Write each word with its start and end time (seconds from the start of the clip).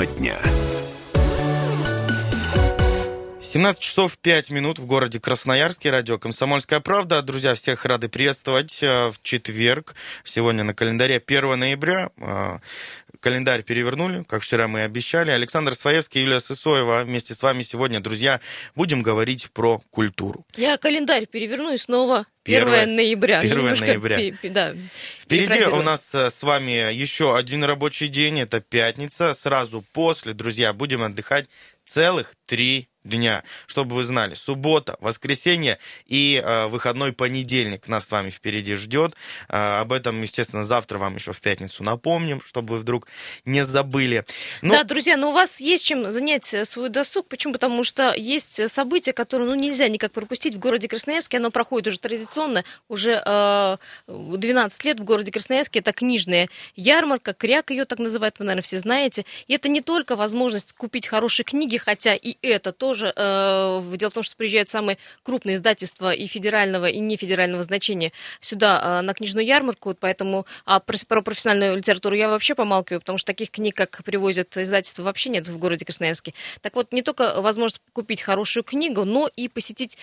Тема 0.00 0.06
дня. 0.06 0.38
17 3.40 3.82
часов 3.82 4.16
5 4.18 4.50
минут 4.50 4.78
в 4.78 4.86
городе 4.86 5.20
Красноярске. 5.20 5.90
Радио 5.90 6.18
«Комсомольская 6.18 6.80
правда». 6.80 7.20
Друзья, 7.20 7.54
всех 7.54 7.84
рады 7.84 8.08
приветствовать 8.08 8.82
э, 8.82 9.08
в 9.08 9.20
четверг. 9.22 9.94
Сегодня 10.24 10.64
на 10.64 10.72
календаре 10.72 11.16
1 11.16 11.58
ноября. 11.58 12.10
Календарь 13.20 13.62
перевернули, 13.62 14.24
как 14.26 14.42
вчера 14.42 14.66
мы 14.66 14.80
и 14.80 14.82
обещали. 14.82 15.30
Александр 15.30 15.74
Своевский, 15.74 16.22
Юлия 16.22 16.40
Сысоева. 16.40 17.04
Вместе 17.04 17.34
с 17.34 17.42
вами 17.42 17.62
сегодня, 17.62 18.00
друзья, 18.00 18.40
будем 18.74 19.02
говорить 19.02 19.50
про 19.52 19.82
культуру. 19.90 20.46
Я 20.56 20.78
календарь 20.78 21.26
переверну 21.26 21.74
и 21.74 21.76
снова 21.76 22.26
1 22.44 22.96
ноября. 22.96 23.40
1 23.40 23.74
ноября. 23.74 24.32
да, 24.44 24.74
Впереди 25.18 25.64
у 25.66 25.82
нас 25.82 26.14
э, 26.14 26.30
с 26.30 26.42
вами 26.42 26.92
еще 26.92 27.36
один 27.36 27.62
рабочий 27.62 28.08
день. 28.08 28.40
Это 28.40 28.60
пятница. 28.60 29.34
Сразу 29.34 29.84
после, 29.92 30.32
друзья, 30.32 30.72
будем 30.72 31.02
отдыхать 31.02 31.46
целых 31.90 32.34
три 32.46 32.90
дня. 33.04 33.44
Чтобы 33.66 33.96
вы 33.96 34.02
знали, 34.02 34.34
суббота, 34.34 34.96
воскресенье 35.00 35.78
и 36.06 36.42
э, 36.42 36.66
выходной 36.66 37.12
понедельник 37.12 37.88
нас 37.88 38.06
с 38.06 38.10
вами 38.10 38.30
впереди 38.30 38.74
ждет. 38.74 39.14
Э, 39.48 39.80
об 39.80 39.92
этом, 39.92 40.20
естественно, 40.20 40.64
завтра 40.64 40.98
вам 40.98 41.14
еще 41.14 41.32
в 41.32 41.40
пятницу 41.40 41.82
напомним, 41.82 42.42
чтобы 42.44 42.74
вы 42.74 42.78
вдруг 42.78 43.06
не 43.44 43.64
забыли. 43.64 44.24
Ну... 44.60 44.72
Да, 44.74 44.84
друзья, 44.84 45.16
но 45.16 45.30
у 45.30 45.32
вас 45.32 45.60
есть 45.60 45.84
чем 45.84 46.10
занять 46.12 46.52
э, 46.52 46.64
свой 46.64 46.90
досуг. 46.90 47.26
Почему? 47.28 47.54
Потому 47.54 47.84
что 47.84 48.14
есть 48.14 48.70
события, 48.70 49.12
которые 49.12 49.48
ну, 49.48 49.54
нельзя 49.54 49.88
никак 49.88 50.12
пропустить 50.12 50.54
в 50.54 50.58
городе 50.58 50.88
Красноярске. 50.88 51.38
Оно 51.38 51.50
проходит 51.50 51.88
уже 51.88 51.98
традиционно, 51.98 52.64
уже 52.88 53.22
э, 53.24 53.76
12 54.08 54.84
лет 54.84 55.00
в 55.00 55.04
городе 55.04 55.32
Красноярске. 55.32 55.78
Это 55.78 55.92
книжная 55.92 56.50
ярмарка, 56.76 57.32
кряк 57.32 57.70
ее 57.70 57.86
так 57.86 57.98
называют, 57.98 58.38
вы, 58.38 58.44
наверное, 58.44 58.62
все 58.62 58.78
знаете. 58.78 59.24
И 59.46 59.54
это 59.54 59.70
не 59.70 59.80
только 59.80 60.16
возможность 60.16 60.74
купить 60.74 61.06
хорошие 61.06 61.44
книги, 61.44 61.78
хотя 61.80 62.14
и 62.14 62.36
это 62.42 62.72
тоже 62.72 63.12
э, 63.14 63.82
дело 63.96 64.10
в 64.10 64.14
том, 64.14 64.22
что 64.22 64.36
приезжают 64.36 64.68
самые 64.68 64.98
крупные 65.22 65.56
издательства 65.56 66.12
и 66.12 66.26
федерального, 66.26 66.86
и 66.86 66.98
нефедерального 67.00 67.62
значения 67.62 68.12
сюда 68.40 69.00
э, 69.00 69.00
на 69.02 69.14
книжную 69.14 69.46
ярмарку, 69.46 69.94
поэтому 69.98 70.46
а 70.64 70.80
про, 70.80 70.96
про 71.06 71.22
профессиональную 71.22 71.76
литературу 71.76 72.14
я 72.16 72.28
вообще 72.28 72.54
помалкиваю, 72.54 73.00
потому 73.00 73.18
что 73.18 73.26
таких 73.26 73.50
книг, 73.50 73.76
как 73.76 74.02
привозят 74.04 74.56
издательства, 74.56 75.02
вообще 75.02 75.30
нет 75.30 75.48
в 75.48 75.58
городе 75.58 75.84
Красноярске. 75.84 76.34
Так 76.60 76.74
вот, 76.76 76.92
не 76.92 77.02
только 77.02 77.40
возможность 77.40 77.80
купить 77.92 78.22
хорошую 78.22 78.64
книгу, 78.64 79.04
но 79.04 79.28
и 79.34 79.48
посетить 79.48 79.98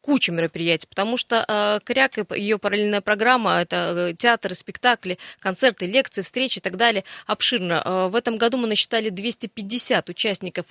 кучу 0.00 0.32
мероприятий, 0.32 0.86
потому 0.86 1.16
что 1.16 1.44
э, 1.46 1.80
Коряк 1.84 2.18
и 2.18 2.24
ее 2.38 2.58
параллельная 2.58 3.00
программа, 3.00 3.60
это 3.60 4.10
э, 4.10 4.14
театры, 4.14 4.54
спектакли, 4.54 5.18
концерты, 5.38 5.86
лекции, 5.86 6.22
встречи 6.22 6.58
и 6.58 6.60
так 6.60 6.76
далее, 6.76 7.04
обширно. 7.26 7.82
Э, 7.84 8.08
в 8.08 8.16
этом 8.16 8.36
году 8.36 8.58
мы 8.58 8.66
насчитали 8.66 9.10
250 9.10 10.08
участников 10.08 10.66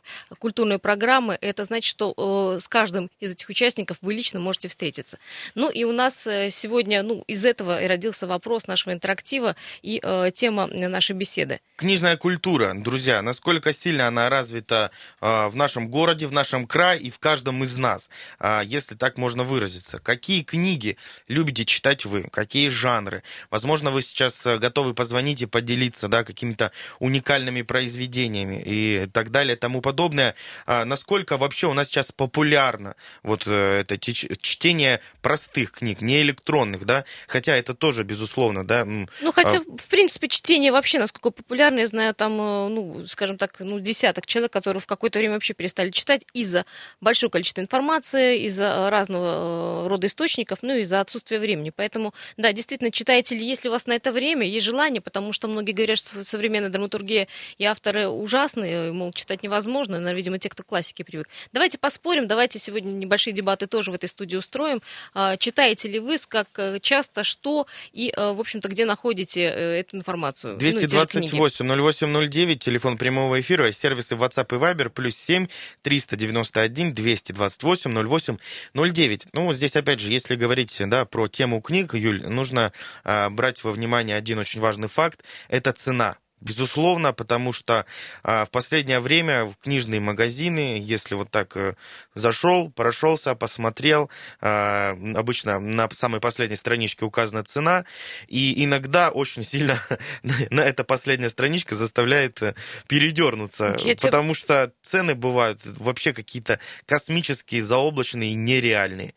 культурной 0.49 0.79
программы. 0.79 1.37
Это 1.41 1.63
значит, 1.63 1.87
что 1.91 2.13
э, 2.17 2.59
с 2.59 2.67
каждым 2.67 3.11
из 3.19 3.31
этих 3.33 3.49
участников 3.49 3.97
вы 4.01 4.15
лично 4.15 4.39
можете 4.39 4.67
встретиться. 4.67 5.19
Ну 5.53 5.69
и 5.69 5.83
у 5.83 5.91
нас 5.91 6.25
э, 6.25 6.49
сегодня, 6.49 7.03
ну, 7.03 7.23
из 7.27 7.45
этого 7.45 7.79
и 7.79 7.85
родился 7.85 8.25
вопрос 8.25 8.65
нашего 8.65 8.93
интерактива 8.93 9.55
и 9.83 9.99
э, 10.01 10.31
тема 10.33 10.65
нашей 10.65 11.15
беседы. 11.15 11.59
Книжная 11.75 12.17
культура, 12.17 12.73
друзья, 12.75 13.21
насколько 13.21 13.73
сильно 13.73 14.07
она 14.07 14.29
развита 14.29 14.91
в 15.21 15.51
нашем 15.53 15.87
городе, 15.89 16.25
в 16.25 16.31
нашем 16.31 16.67
крае 16.67 16.99
и 16.99 17.09
в 17.09 17.19
каждом 17.19 17.63
из 17.63 17.77
нас, 17.77 18.09
э, 18.39 18.61
если 18.65 18.95
так 18.95 19.17
можно 19.17 19.43
выразиться. 19.43 19.99
Какие 19.99 20.41
книги 20.41 20.97
любите 21.27 21.63
читать 21.63 22.05
вы? 22.05 22.23
Какие 22.31 22.69
жанры? 22.69 23.21
Возможно, 23.51 23.91
вы 23.91 24.01
сейчас 24.01 24.43
готовы 24.45 24.95
позвонить 24.95 25.43
и 25.43 25.45
поделиться 25.45 26.07
да, 26.07 26.23
какими-то 26.23 26.71
уникальными 26.97 27.61
произведениями 27.61 28.63
и 28.65 29.07
так 29.13 29.29
далее 29.29 29.55
тому 29.55 29.81
подобное. 29.81 30.35
Э, 30.67 30.83
насколько 30.83 31.37
вообще 31.37 31.67
у 31.67 31.73
нас 31.73 31.87
сейчас 31.87 32.11
популярно 32.11 32.95
вот 33.23 33.43
э, 33.45 33.81
это 33.81 33.97
чтение 33.99 35.01
простых 35.21 35.71
книг, 35.71 36.01
не 36.01 36.21
электронных, 36.21 36.85
да, 36.85 37.05
хотя 37.27 37.55
это 37.55 37.73
тоже, 37.73 38.03
безусловно, 38.03 38.65
да. 38.65 38.85
Ну, 38.85 39.07
хотя, 39.33 39.57
а... 39.57 39.61
в 39.61 39.87
принципе, 39.87 40.27
чтение 40.27 40.71
вообще 40.71 40.99
насколько 40.99 41.31
популярно, 41.31 41.79
я 41.79 41.87
знаю, 41.87 42.13
там, 42.13 42.39
э, 42.39 42.67
ну, 42.69 43.05
скажем 43.05 43.37
так, 43.37 43.59
ну, 43.59 43.79
десяток 43.79 44.25
человек, 44.25 44.51
которые 44.51 44.81
в 44.81 44.87
какое-то 44.87 45.19
время 45.19 45.33
вообще 45.33 45.53
перестали 45.53 45.89
читать 45.89 46.25
из-за 46.33 46.65
большого 47.01 47.31
количества 47.31 47.61
информации, 47.61 48.43
из-за 48.45 48.89
разного 48.89 49.85
э, 49.85 49.87
рода 49.87 50.07
источников, 50.07 50.59
ну, 50.61 50.75
из-за 50.75 50.99
отсутствия 50.99 51.39
времени. 51.39 51.71
Поэтому, 51.75 52.13
да, 52.37 52.53
действительно, 52.53 52.91
читаете 52.91 53.35
ли, 53.35 53.45
если 53.45 53.69
у 53.69 53.71
вас 53.71 53.87
на 53.87 53.93
это 53.93 54.11
время, 54.11 54.45
есть 54.45 54.65
желание, 54.65 55.01
потому 55.01 55.33
что 55.33 55.47
многие 55.47 55.71
говорят, 55.71 55.97
что 55.97 56.23
современная 56.23 56.69
драматургия 56.69 57.27
и 57.57 57.65
авторы 57.65 58.07
ужасные, 58.07 58.91
мол, 58.91 59.11
читать 59.13 59.43
невозможно, 59.43 59.99
наверное, 59.99 60.18
видимо, 60.19 60.37
те, 60.37 60.49
кто 60.49 60.63
классики 60.63 61.03
привык. 61.03 61.27
Давайте 61.53 61.77
поспорим, 61.77 62.27
давайте 62.27 62.59
сегодня 62.59 62.91
небольшие 62.91 63.33
дебаты 63.33 63.67
тоже 63.67 63.91
в 63.91 63.93
этой 63.93 64.09
студии 64.09 64.35
устроим. 64.35 64.81
А, 65.13 65.37
читаете 65.37 65.87
ли 65.87 65.99
вы, 65.99 66.17
как 66.27 66.47
э, 66.57 66.79
часто, 66.81 67.23
что 67.23 67.65
и, 67.93 68.11
э, 68.15 68.33
в 68.33 68.39
общем-то, 68.39 68.67
где 68.67 68.85
находите 68.85 69.41
э, 69.41 69.79
эту 69.79 69.95
информацию? 69.95 70.57
228-0809, 70.57 72.05
ну, 72.07 72.55
телефон 72.55 72.97
прямого 72.97 73.39
эфира, 73.39 73.71
сервисы 73.71 74.15
WhatsApp 74.15 74.55
и 74.55 74.59
Viber, 74.59 74.89
плюс 74.89 75.15
7 75.15 75.47
391 75.81 76.93
228 76.93 78.07
08 78.07 78.37
09. 78.73 79.27
Ну, 79.33 79.53
здесь, 79.53 79.75
опять 79.75 79.99
же, 80.01 80.11
если 80.11 80.35
говорить 80.35 80.75
да, 80.79 81.05
про 81.05 81.27
тему 81.27 81.61
книг, 81.61 81.93
Юль, 81.93 82.25
нужно 82.27 82.73
а, 83.03 83.29
брать 83.29 83.63
во 83.63 83.71
внимание 83.71 84.17
один 84.17 84.39
очень 84.39 84.59
важный 84.59 84.89
факт. 84.89 85.23
Это 85.47 85.71
цена 85.71 86.17
Безусловно, 86.41 87.11
потому 87.11 87.51
что 87.51 87.85
а, 88.23 88.45
в 88.45 88.51
последнее 88.51 89.01
время 89.01 89.45
в 89.45 89.57
книжные 89.57 89.99
магазины, 89.99 90.79
если 90.81 91.15
вот 91.15 91.29
так 91.29 91.55
а, 91.57 91.75
зашел, 92.15 92.71
прошелся, 92.71 93.35
посмотрел, 93.35 94.09
а, 94.39 94.97
обычно 95.15 95.59
на 95.59 95.89
самой 95.91 96.21
последней 96.21 96.55
страничке 96.55 97.03
указана 97.03 97.43
цена, 97.43 97.85
и 98.27 98.63
иногда 98.63 99.09
очень 99.09 99.43
сильно 99.43 99.81
на 100.49 100.61
эта 100.61 100.85
последняя 100.85 101.29
страничка 101.29 101.75
заставляет 101.75 102.41
э, 102.41 102.55
передернуться, 102.87 103.75
Я 103.79 103.95
потому 103.95 104.33
что 104.33 104.71
цены 104.81 105.15
бывают 105.15 105.59
вообще 105.63 106.13
какие-то 106.13 106.59
космические, 106.85 107.61
заоблачные, 107.61 108.33
нереальные. 108.35 109.13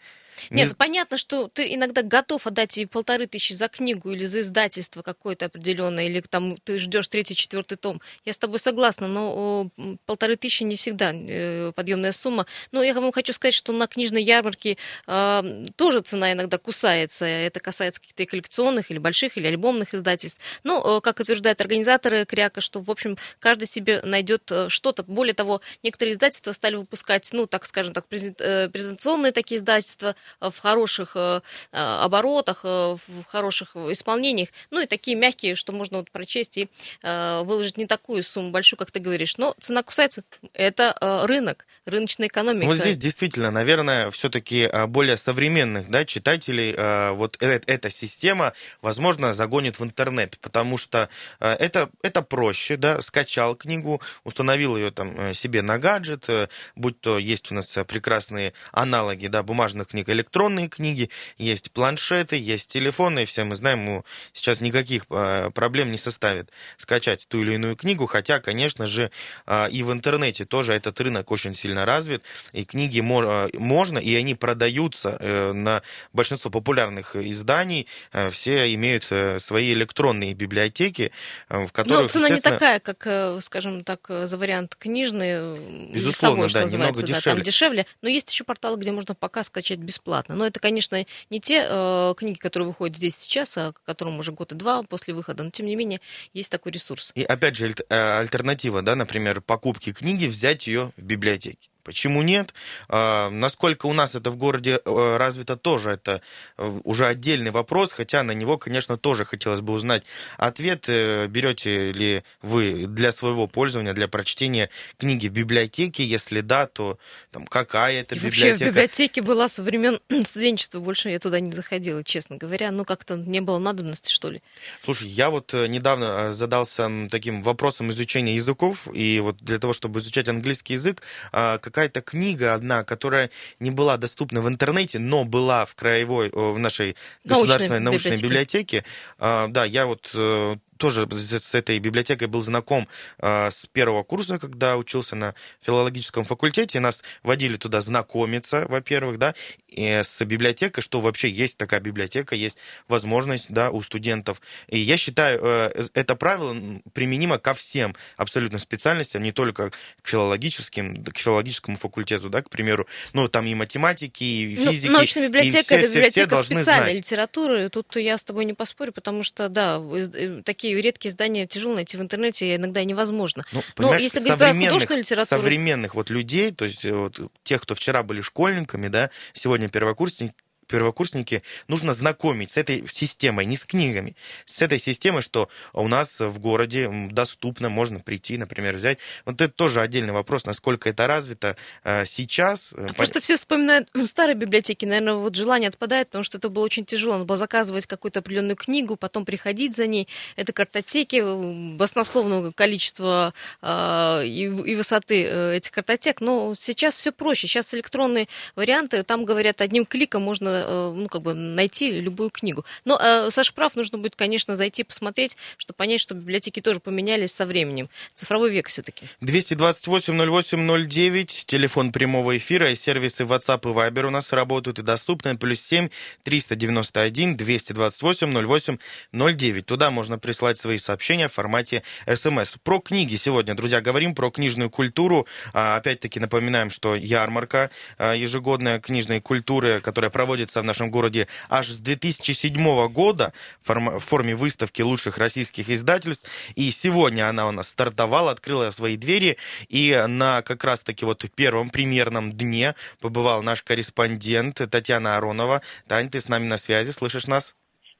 Нет, 0.50 0.69
не... 0.69 0.75
понятно, 0.75 1.16
что 1.16 1.48
ты 1.48 1.75
иногда 1.75 2.03
готов 2.03 2.47
отдать 2.47 2.78
и 2.78 2.87
полторы 2.87 3.26
тысячи 3.26 3.53
за 3.53 3.69
книгу 3.69 4.10
или 4.10 4.25
за 4.25 4.41
издательство 4.41 5.03
какое-то 5.03 5.47
определенное, 5.47 6.06
или 6.06 6.20
там 6.20 6.56
ты 6.65 6.78
ждешь 6.78 7.09
третий, 7.09 7.34
четвертый 7.34 7.76
том. 7.76 8.00
Я 8.25 8.32
с 8.32 8.38
тобой 8.38 8.59
согласна, 8.59 9.09
но 9.09 9.70
полторы 10.06 10.37
тысячи 10.37 10.62
не 10.62 10.76
всегда 10.76 11.12
э, 11.12 11.72
подъемная 11.75 12.12
сумма. 12.12 12.47
Но 12.70 12.82
я 12.82 12.94
вам 12.94 13.12
хочу 13.12 13.32
сказать, 13.32 13.54
что 13.54 13.72
на 13.72 13.87
книжной 13.87 14.22
ярмарке 14.22 14.76
э, 15.06 15.65
тоже 15.76 16.00
цена 16.00 16.32
иногда 16.32 16.59
кусается. 16.59 17.26
Это 17.26 17.60
касается 17.60 18.00
каких-то 18.00 18.25
коллекционных 18.26 18.91
или 18.91 18.99
больших, 18.99 19.37
или 19.37 19.47
альбомных 19.47 19.94
издательств. 19.94 20.41
Но, 20.64 20.99
э, 20.99 21.00
как 21.00 21.20
утверждают 21.20 21.60
организаторы 21.60 22.25
Кряка, 22.25 22.60
что, 22.60 22.81
в 22.81 22.91
общем, 22.91 23.16
каждый 23.38 23.66
себе 23.66 24.03
найдет 24.03 24.50
э, 24.50 24.69
что-то. 24.69 25.03
Более 25.03 25.34
того, 25.34 25.60
некоторые 25.82 26.14
издательства 26.14 26.53
стали 26.53 26.76
выпускать, 26.76 27.28
ну, 27.32 27.47
так 27.47 27.64
скажем 27.64 27.94
так, 27.94 28.06
презентационные 28.06 29.32
такие 29.32 29.59
издательства, 29.59 30.16
в 30.41 30.59
хороших 30.59 31.12
э, 31.15 31.41
э, 31.72 31.77
оборотах, 31.77 32.60
э, 32.65 32.97
в 33.06 33.25
хороших 33.27 33.77
исполнениях, 33.77 34.49
ну 34.71 34.81
и 34.81 34.87
такие 34.87 35.16
мягкие, 35.16 35.55
что 35.55 35.72
можно 35.72 35.99
вот 35.99 36.10
прочесть 36.10 36.59
и 36.59 36.69
выложить 37.03 37.77
не 37.77 37.87
такую 37.87 38.22
сумму 38.22 38.50
большую, 38.50 38.78
как 38.78 38.91
ты 38.91 39.00
говоришь. 39.00 39.37
Но 39.37 39.55
цена 39.59 39.82
кусается. 39.82 40.22
Это 40.53 40.97
рынок, 41.27 41.66
рыночная 41.87 42.28
экономика. 42.28 42.66
Вот 42.66 42.77
здесь 42.77 42.97
действительно, 42.97 43.50
наверное, 43.50 44.11
все-таки 44.11 44.69
более 44.87 45.16
современных 45.16 45.91
да, 45.91 46.05
читателей 46.05 46.75
вот 47.12 47.37
эта 47.41 47.91
система, 47.91 48.52
возможно, 48.81 49.35
загонит 49.35 49.79
в 49.79 49.85
интернет, 49.85 50.38
потому 50.41 50.76
что 50.76 51.08
это, 51.41 51.91
это 52.02 52.23
проще, 52.23 52.76
да, 52.76 53.00
скачал 53.00 53.55
книгу, 53.56 54.00
установил 54.25 54.76
ее 54.76 54.91
там 54.91 55.35
себе 55.35 55.62
на 55.62 55.79
гаджет, 55.79 56.29
будь 56.76 57.00
то 57.00 57.19
есть 57.19 57.50
у 57.50 57.55
нас 57.55 57.67
прекрасные 57.87 58.52
аналоги, 58.73 59.26
да, 59.26 59.43
бумажных 59.43 59.88
книг, 59.88 60.08
электронные 60.12 60.69
книги, 60.69 61.11
есть 61.38 61.70
планшеты, 61.73 62.37
есть 62.37 62.70
телефоны, 62.70 63.23
и 63.23 63.25
все 63.25 63.44
мы 63.44 63.56
знаем, 63.56 63.81
ему 63.81 64.05
сейчас 64.32 64.61
никаких 64.61 65.06
а, 65.11 65.50
проблем 65.50 65.91
не 65.91 65.99
составит 65.99 66.50
скачать 66.76 67.26
ту 67.29 67.43
или 67.43 67.55
иную 67.55 67.76
книгу, 67.76 68.06
хотя, 68.06 68.41
конечно 68.41 68.87
же, 68.87 69.11
а, 69.47 69.67
и 69.67 69.82
в 69.82 69.93
интернете 69.93 70.44
тоже 70.44 70.75
этот 70.75 71.00
рынок 71.00 71.31
очень 71.31 71.55
сильно 71.55 71.85
развит, 71.85 72.23
и 72.53 72.64
книги 72.64 73.00
а, 73.00 73.49
можно, 73.59 73.99
и 73.99 74.14
они 74.14 74.35
продаются 74.35 75.17
э, 75.19 75.53
на 75.53 75.82
большинство 76.12 76.50
популярных 76.50 77.17
изданий, 77.17 77.87
э, 78.12 78.31
все 78.31 78.73
имеют 78.75 79.06
э, 79.11 79.38
свои 79.38 79.73
электронные 79.73 80.35
библиотеки, 80.35 81.12
в 81.49 81.69
которых, 81.69 82.03
Но 82.03 82.08
цена 82.08 82.29
не 82.29 82.41
такая, 82.41 82.81
как, 82.81 83.43
скажем 83.43 83.85
так, 83.85 84.06
за 84.08 84.37
вариант 84.37 84.76
книжный, 84.76 85.56
Безусловно, 85.93 86.49
что 86.49 86.58
да, 86.58 86.65
называется, 86.65 87.03
немного 87.03 87.03
дешевле. 87.03 87.23
Да, 87.25 87.35
там 87.37 87.43
дешевле, 87.43 87.87
но 88.03 88.08
есть 88.08 88.31
еще 88.31 88.44
порталы, 88.44 88.76
где 88.79 88.93
можно 88.93 89.15
пока 89.15 89.43
скачать 89.43 89.79
бесплатно 89.79 90.01
бесплатно. 90.02 90.34
Но 90.34 90.46
это, 90.46 90.60
конечно, 90.60 91.04
не 91.31 91.40
те 91.40 91.66
э, 91.69 92.14
книги, 92.16 92.38
которые 92.38 92.69
выходят 92.69 92.96
здесь 92.96 93.16
сейчас, 93.16 93.56
а 93.56 93.72
которым 93.84 94.19
уже 94.19 94.32
год 94.32 94.52
и 94.52 94.54
два 94.54 94.82
после 94.82 95.14
выхода, 95.14 95.43
но 95.43 95.50
тем 95.50 95.66
не 95.66 95.76
менее 95.76 96.00
есть 96.32 96.50
такой 96.50 96.72
ресурс. 96.72 97.12
И 97.14 97.22
опять 97.22 97.56
же, 97.56 97.69
э, 97.88 98.19
альтернатива, 98.19 98.82
да, 98.82 98.94
например, 98.96 99.40
покупки 99.40 99.93
книги, 99.93 100.26
взять 100.26 100.66
ее 100.66 100.93
в 100.96 101.02
библиотеке. 101.02 101.71
Почему 101.84 102.23
нет? 102.23 102.55
А, 102.88 103.29
насколько 103.31 103.87
у 103.87 103.93
нас 103.93 104.14
это 104.14 104.31
в 104.31 104.37
городе 104.37 104.81
э, 104.84 105.17
развито, 105.17 105.56
тоже 105.56 105.90
это 105.90 106.23
э, 106.56 106.81
уже 106.84 107.06
отдельный 107.06 107.50
вопрос, 107.50 107.93
хотя 107.93 108.23
на 108.23 108.32
него, 108.32 108.56
конечно, 108.56 108.96
тоже 108.96 109.25
хотелось 109.25 109.61
бы 109.61 109.73
узнать 109.73 110.05
ответ. 110.37 110.84
Э, 110.88 111.26
берете 111.26 111.93
ли 111.93 112.23
вы 112.40 112.87
для 112.87 113.11
своего 113.11 113.49
пользования, 113.49 113.94
для 113.94 114.06
прочтения 114.06 114.70
книги 114.96 115.26
в 115.26 115.32
библиотеке? 115.32 116.05
Если 116.05 116.40
да, 116.40 116.67
то 116.67 116.99
там, 117.32 117.46
какая 117.46 118.00
это 118.02 118.14
И 118.14 118.19
библиотека? 118.19 118.50
Вообще 118.50 118.64
в 118.64 118.69
библиотеке 118.69 119.23
была 119.23 119.49
со 119.49 119.62
времен 119.62 120.00
студенчества, 120.25 120.79
больше 120.79 121.11
я 121.11 121.19
туда 121.19 121.40
не 121.40 121.52
заходила, 121.52 122.05
честно 122.05 122.37
говоря. 122.37 122.70
Ну, 122.70 122.84
как-то 122.84 123.17
не 123.17 123.40
было 123.40 123.58
надобности, 123.58 124.12
что 124.12 124.31
ли. 124.31 124.40
Слушай, 124.84 125.08
я 125.08 125.31
вот 125.31 125.52
недавно 125.52 126.32
задался 126.32 126.88
таким 127.11 127.43
вопросом 127.43 127.90
изучения 127.90 128.34
языков, 128.37 128.87
и 128.93 129.19
вот 129.20 129.38
для 129.38 129.58
того, 129.58 129.73
чтобы 129.73 129.99
изучать 129.99 130.29
английский 130.29 130.75
язык, 130.75 131.02
а, 131.32 131.58
какая-то 131.72 132.02
книга 132.02 132.54
одна, 132.54 132.84
которая 132.84 133.30
не 133.58 133.70
была 133.70 133.96
доступна 133.96 134.42
в 134.42 134.48
интернете, 134.48 134.98
но 134.98 135.24
была 135.24 135.64
в 135.64 135.74
краевой, 135.74 136.30
в 136.30 136.58
нашей 136.58 136.96
государственной 137.24 137.80
научной, 137.80 138.10
научной 138.10 138.28
библиотеке. 138.28 138.84
А, 139.19 139.48
да, 139.48 139.64
я 139.64 139.86
вот 139.86 140.10
э, 140.14 140.56
тоже 140.82 141.06
с 141.12 141.55
этой 141.55 141.79
библиотекой 141.79 142.26
был 142.26 142.43
знаком 142.43 142.88
э, 143.19 143.50
с 143.52 143.67
первого 143.67 144.02
курса, 144.02 144.40
когда 144.40 144.76
учился 144.76 145.14
на 145.14 145.37
филологическом 145.61 146.25
факультете. 146.25 146.81
Нас 146.81 147.05
водили 147.23 147.56
туда 147.56 147.81
знакомиться, 147.81 148.67
во-первых, 148.69 149.19
да, 149.19 149.32
и 149.69 150.00
с 150.02 150.25
библиотекой, 150.25 150.82
что 150.82 151.00
вообще 151.00 151.31
есть 151.31 151.56
такая 151.56 151.79
библиотека, 151.79 152.34
есть 152.34 152.58
возможность, 152.88 153.46
да, 153.49 153.70
у 153.70 153.81
студентов. 153.81 154.43
И 154.67 154.76
я 154.76 154.96
считаю, 154.96 155.40
э, 155.40 155.84
это 155.94 156.17
правило 156.17 156.56
применимо 156.93 157.38
ко 157.38 157.55
всем 157.55 157.94
абсолютно 158.17 158.58
специальностям, 158.58 159.23
не 159.23 159.31
только 159.31 159.70
к 160.02 160.08
филологическим, 160.08 161.05
к 161.05 161.17
филологическому 161.17 161.76
факультету, 161.76 162.29
да, 162.29 162.43
к 162.43 162.50
примеру, 162.50 162.88
ну, 163.12 163.29
там 163.29 163.46
и 163.46 163.55
математики, 163.55 164.25
и 164.25 164.56
ну, 164.58 164.73
физики. 164.73 164.90
Ну, 164.90 164.99
научная 164.99 165.29
библиотека– 165.29 165.75
это 165.76 165.88
библиотека 165.88 166.37
все, 166.37 166.44
все 166.44 166.55
специальной 166.55 166.94
знать. 166.94 166.96
литературы. 166.96 167.69
Тут 167.69 167.94
я 167.94 168.19
с 168.19 168.25
тобой 168.25 168.46
не 168.46 168.55
поспорю, 168.55 168.93
потому 168.93 169.23
что, 169.23 169.49
да, 169.49 169.81
э, 169.81 170.43
такие 170.72 170.82
редкие 170.82 171.10
издания 171.10 171.46
тяжело 171.46 171.74
найти 171.74 171.96
в 171.96 172.00
интернете, 172.00 172.56
иногда 172.56 172.82
невозможно. 172.84 173.44
Ну, 173.52 173.62
Но 173.78 173.94
если 173.96 174.20
говорить 174.20 174.38
про 174.38 174.54
художественную 174.54 175.02
литературу... 175.02 175.42
Современных 175.42 175.94
вот 175.94 176.10
людей, 176.10 176.52
то 176.52 176.64
есть 176.64 176.84
вот, 176.84 177.19
тех, 177.42 177.62
кто 177.62 177.74
вчера 177.74 178.02
были 178.02 178.22
школьниками, 178.22 178.88
да, 178.88 179.10
сегодня 179.32 179.69
первокурсники, 179.69 180.34
первокурсники 180.72 181.42
нужно 181.69 181.92
знакомить 181.92 182.50
с 182.50 182.56
этой 182.56 182.88
системой, 182.88 183.44
не 183.44 183.58
с 183.58 183.66
книгами, 183.66 184.16
с 184.46 184.62
этой 184.62 184.78
системой, 184.78 185.20
что 185.20 185.50
у 185.74 185.86
нас 185.86 186.19
в 186.19 186.38
городе 186.38 186.88
доступно, 187.10 187.69
можно 187.69 188.00
прийти, 188.00 188.38
например, 188.38 188.76
взять. 188.76 188.98
Вот 189.26 189.38
это 189.42 189.52
тоже 189.52 189.82
отдельный 189.82 190.14
вопрос, 190.14 190.46
насколько 190.46 190.88
это 190.88 191.06
развито 191.06 191.56
э, 191.84 192.06
сейчас. 192.06 192.72
А 192.72 192.94
просто 192.94 193.20
все 193.20 193.36
вспоминают 193.36 193.90
старые 194.04 194.34
библиотеки, 194.34 194.86
наверное, 194.86 195.14
вот 195.14 195.34
желание 195.34 195.69
отпадает, 195.69 196.08
потому 196.08 196.24
что 196.24 196.38
это 196.38 196.48
было 196.48 196.64
очень 196.64 196.86
тяжело. 196.86 197.12
Надо 197.12 197.26
было 197.26 197.36
заказывать 197.36 197.84
какую-то 197.84 198.20
определенную 198.20 198.56
книгу, 198.56 198.96
потом 198.96 199.26
приходить 199.26 199.76
за 199.76 199.86
ней. 199.86 200.08
Это 200.36 200.54
картотеки 200.54 201.76
баснословного 201.76 202.52
количества 202.52 203.34
э, 203.60 204.22
и, 204.24 204.44
и 204.44 204.74
высоты 204.74 205.22
э, 205.22 205.56
этих 205.56 205.70
картотек. 205.70 206.22
Но 206.22 206.54
сейчас 206.56 206.96
все 206.96 207.12
проще. 207.12 207.46
Сейчас 207.46 207.74
электронные 207.74 208.26
варианты, 208.56 209.02
там, 209.02 209.26
говорят, 209.26 209.60
одним 209.60 209.84
кликом 209.84 210.22
можно 210.22 210.62
Э, 210.67 210.93
ну, 210.94 211.09
как 211.09 211.23
бы 211.23 211.35
найти 211.35 211.93
любую 211.93 212.31
книгу. 212.31 212.64
Но 212.85 212.99
э, 213.00 213.31
Саш 213.31 213.53
прав, 213.53 213.76
нужно 213.76 213.99
будет, 213.99 214.17
конечно, 214.17 214.56
зайти 214.56 214.85
посмотреть, 214.85 215.37
чтобы 215.56 215.76
понять, 215.76 216.00
что 216.00 216.14
библиотеки 216.14 216.61
тоже 216.61 216.81
поменялись 216.81 217.32
со 217.32 217.47
временем. 217.47 217.88
Цифровой 218.14 218.50
век 218.50 218.69
все-таки. 218.69 219.06
228-08-09, 219.23 221.44
телефон 221.47 221.93
прямого 221.93 222.37
эфира 222.37 222.70
и 222.70 222.75
сервисы 222.75 223.25
WhatsApp 223.25 223.70
и 223.70 223.75
Viber 223.75 224.06
у 224.06 224.11
нас 224.11 224.32
работают 224.32 224.79
и 224.79 224.82
доступны. 224.82 225.37
Плюс 225.37 225.61
7 225.61 225.88
391 226.23 227.37
228 227.37 228.32
08 228.32 228.79
09. 229.12 229.67
Туда 229.67 229.91
можно 229.91 230.19
прислать 230.19 230.58
свои 230.58 230.79
сообщения 230.79 231.29
в 231.29 231.32
формате 231.32 231.82
смс. 232.06 232.56
Про 232.62 232.81
книги 232.81 233.17
сегодня, 233.17 233.55
друзья, 233.55 233.81
говорим 233.81 234.15
про 234.15 234.31
книжную 234.31 234.70
культуру. 234.70 235.26
А, 235.53 235.76
опять-таки 235.76 236.20
напоминаем, 236.20 236.70
что 236.70 236.94
ярмарка 236.94 237.70
а, 237.99 238.15
ежегодная 238.15 238.81
книжной 238.81 239.20
культуры, 239.20 239.81
которая 239.81 240.11
проводится 240.11 240.51
проводится 240.52 240.62
в 240.62 240.64
нашем 240.64 240.90
городе 240.90 241.28
аж 241.49 241.69
с 241.69 241.78
2007 241.78 242.88
года 242.88 243.32
в 243.64 243.99
форме 243.99 244.34
выставки 244.34 244.82
лучших 244.82 245.19
российских 245.19 245.70
издательств. 245.70 246.28
И 246.56 246.70
сегодня 246.70 247.28
она 247.28 247.49
у 247.49 247.52
нас 247.52 247.69
стартовала, 247.69 248.31
открыла 248.31 248.70
свои 248.70 248.96
двери. 248.96 249.37
И 249.69 250.04
на 250.08 250.43
как 250.43 250.64
раз-таки 250.64 251.04
вот 251.04 251.25
первом 251.34 251.70
примерном 251.70 252.32
дне 252.32 252.75
побывал 253.00 253.43
наш 253.43 253.62
корреспондент 253.62 254.60
Татьяна 254.70 255.16
Аронова. 255.16 255.62
Тань, 255.88 256.10
ты 256.10 256.20
с 256.20 256.28
нами 256.28 256.46
на 256.46 256.58
связи, 256.58 256.90
слышишь 256.93 257.26
нас? 257.26 257.55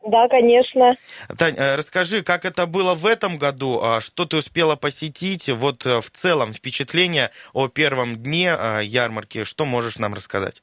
Да, 0.05 0.27
конечно. 0.29 0.97
Тань, 1.39 1.55
э, 1.57 1.77
расскажи, 1.77 2.23
как 2.23 2.45
это 2.45 2.67
было 2.67 2.95
в 2.95 3.07
этом 3.07 3.39
году, 3.39 3.81
а 3.81 4.01
что 4.01 4.25
ты 4.25 4.37
успела 4.37 4.75
посетить, 4.75 5.49
вот 5.49 5.87
э, 5.87 6.01
в 6.01 6.11
целом 6.11 6.53
впечатление 6.53 7.31
о 7.53 7.69
первом 7.69 8.17
дне 8.17 8.57
э, 8.59 8.81
ярмарки, 8.83 9.45
что 9.45 9.65
можешь 9.65 9.99
нам 9.99 10.15
рассказать? 10.15 10.63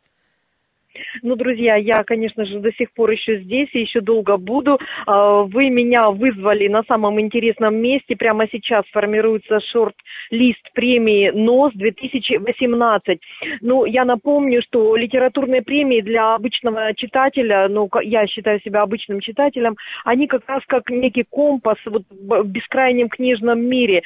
Ну, 1.22 1.36
друзья, 1.36 1.76
я, 1.76 2.04
конечно 2.04 2.46
же, 2.46 2.60
до 2.60 2.72
сих 2.74 2.92
пор 2.94 3.12
еще 3.12 3.40
здесь 3.40 3.70
и 3.74 3.82
еще 3.82 4.02
долго 4.02 4.38
буду. 4.38 4.80
А, 5.06 5.44
вы 5.44 5.70
меня 5.70 6.10
вызвали 6.12 6.68
на 6.68 6.84
самом 6.84 7.20
интересном 7.20 7.76
месте. 7.76 8.16
Прямо 8.16 8.48
сейчас 8.52 8.86
формируется 8.92 9.60
шорт-лист 9.72 10.72
премии 10.74 11.30
НОС 11.30 11.74
2018. 11.74 13.20
Ну, 13.62 13.86
я 13.86 14.06
напомню, 14.06 14.62
что 14.62 14.96
литературные 14.96 15.62
премии 15.62 16.02
для 16.02 16.36
обычного 16.36 16.94
читателя, 16.96 17.68
ну, 17.70 17.90
я 18.04 18.28
считаю 18.28 18.60
себя 18.62 18.82
обычным 18.82 19.20
читателем, 19.20 19.76
они 20.06 20.28
как 20.28 20.44
раз 20.48 20.64
как 20.68 20.90
некий 20.90 21.24
компас 21.30 21.78
вот, 21.86 22.04
в 22.10 22.44
бескрайнем 22.46 23.10
книжном 23.10 23.62
мире. 23.62 24.04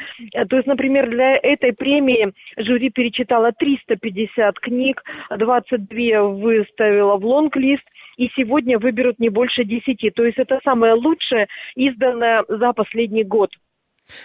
То 0.50 0.56
есть, 0.56 0.68
например, 0.68 1.10
для 1.10 1.38
этой 1.38 1.74
премии 1.74 2.34
жюри 2.58 2.90
перечитало 2.90 3.52
350 3.52 4.60
книг, 4.60 5.04
22 5.30 6.24
выставило 6.24 6.83
добавила 6.84 7.18
в 7.18 7.26
лонг-лист, 7.26 7.84
и 8.18 8.30
сегодня 8.36 8.78
выберут 8.78 9.20
не 9.20 9.30
больше 9.30 9.64
десяти. 9.64 10.10
То 10.12 10.24
есть 10.24 10.38
это 10.38 10.60
самое 10.64 10.94
лучшее, 10.94 11.48
изданное 11.76 12.44
за 12.48 12.74
последний 12.74 13.24
год. 13.24 13.50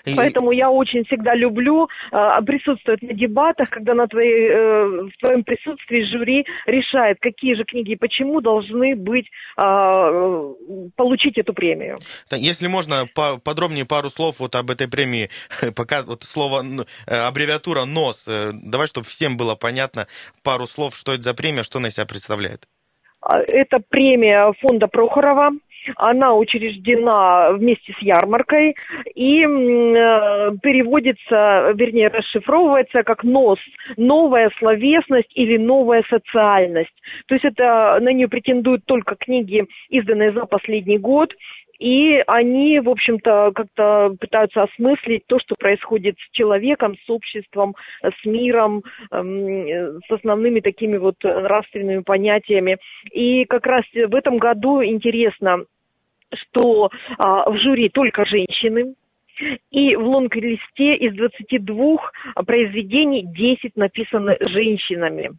И... 0.04 0.14
Поэтому 0.16 0.52
я 0.52 0.70
очень 0.70 1.04
всегда 1.04 1.34
люблю 1.34 1.88
э, 2.12 2.42
присутствовать 2.44 3.02
на 3.02 3.14
дебатах, 3.14 3.70
когда 3.70 3.94
на 3.94 4.06
твоей, 4.06 4.48
э, 4.48 4.84
в 5.08 5.12
твоем 5.20 5.44
присутствии 5.44 6.02
жюри 6.10 6.46
решает, 6.66 7.18
какие 7.20 7.54
же 7.54 7.64
книги 7.64 7.92
и 7.92 7.96
почему 7.96 8.40
должны 8.40 8.96
быть, 8.96 9.26
э, 9.56 10.54
получить 10.96 11.38
эту 11.38 11.54
премию. 11.54 11.98
Если 12.30 12.66
можно, 12.66 13.06
по 13.14 13.38
подробнее 13.38 13.84
пару 13.84 14.08
слов 14.08 14.40
вот 14.40 14.54
об 14.54 14.70
этой 14.70 14.88
премии, 14.88 15.30
пока 15.76 16.02
вот 16.02 16.22
слово, 16.22 16.64
э, 17.06 17.14
аббревиатура 17.14 17.84
НОС, 17.84 18.28
э, 18.28 18.50
давай, 18.52 18.86
чтобы 18.86 19.06
всем 19.06 19.36
было 19.36 19.54
понятно, 19.54 20.06
пару 20.42 20.66
слов, 20.66 20.94
что 20.96 21.12
это 21.12 21.22
за 21.22 21.34
премия, 21.34 21.62
что 21.62 21.78
она 21.78 21.88
из 21.88 21.94
себя 21.94 22.06
представляет. 22.06 22.66
А, 23.20 23.40
это 23.40 23.78
премия 23.88 24.52
фонда 24.60 24.86
Прохорова 24.86 25.50
она 25.96 26.34
учреждена 26.34 27.52
вместе 27.52 27.92
с 27.92 28.02
ярмаркой 28.02 28.76
и 29.14 29.42
э, 29.42 29.46
переводится, 30.62 31.72
вернее, 31.74 32.08
расшифровывается 32.08 33.02
как 33.02 33.24
НОС, 33.24 33.58
новая 33.96 34.50
словесность 34.58 35.30
или 35.34 35.56
новая 35.56 36.04
социальность. 36.08 36.94
То 37.26 37.34
есть 37.34 37.44
это 37.44 37.98
на 38.00 38.12
нее 38.12 38.28
претендуют 38.28 38.84
только 38.86 39.16
книги, 39.16 39.64
изданные 39.88 40.32
за 40.32 40.46
последний 40.46 40.98
год, 40.98 41.32
и 41.78 42.22
они, 42.26 42.80
в 42.80 42.88
общем-то, 42.88 43.52
как-то 43.54 44.14
пытаются 44.20 44.62
осмыслить 44.64 45.26
то, 45.26 45.38
что 45.38 45.54
происходит 45.58 46.16
с 46.18 46.30
человеком, 46.32 46.96
с 46.96 47.10
обществом, 47.10 47.76
с 48.02 48.24
миром, 48.26 48.82
эм, 49.12 50.00
с 50.00 50.10
основными 50.10 50.60
такими 50.60 50.96
вот 50.96 51.16
нравственными 51.22 52.02
понятиями. 52.02 52.78
И 53.12 53.44
как 53.44 53.66
раз 53.66 53.84
в 53.92 54.14
этом 54.14 54.38
году 54.38 54.82
интересно, 54.82 55.64
что 56.34 56.90
а, 57.18 57.50
в 57.50 57.56
жюри 57.58 57.88
только 57.88 58.24
женщины, 58.24 58.94
и 59.70 59.94
в 59.94 60.02
лонг-листе 60.02 60.96
из 60.96 61.14
22 61.14 62.44
произведений 62.44 63.22
10 63.24 63.76
написаны 63.76 64.36
женщинами. 64.40 65.30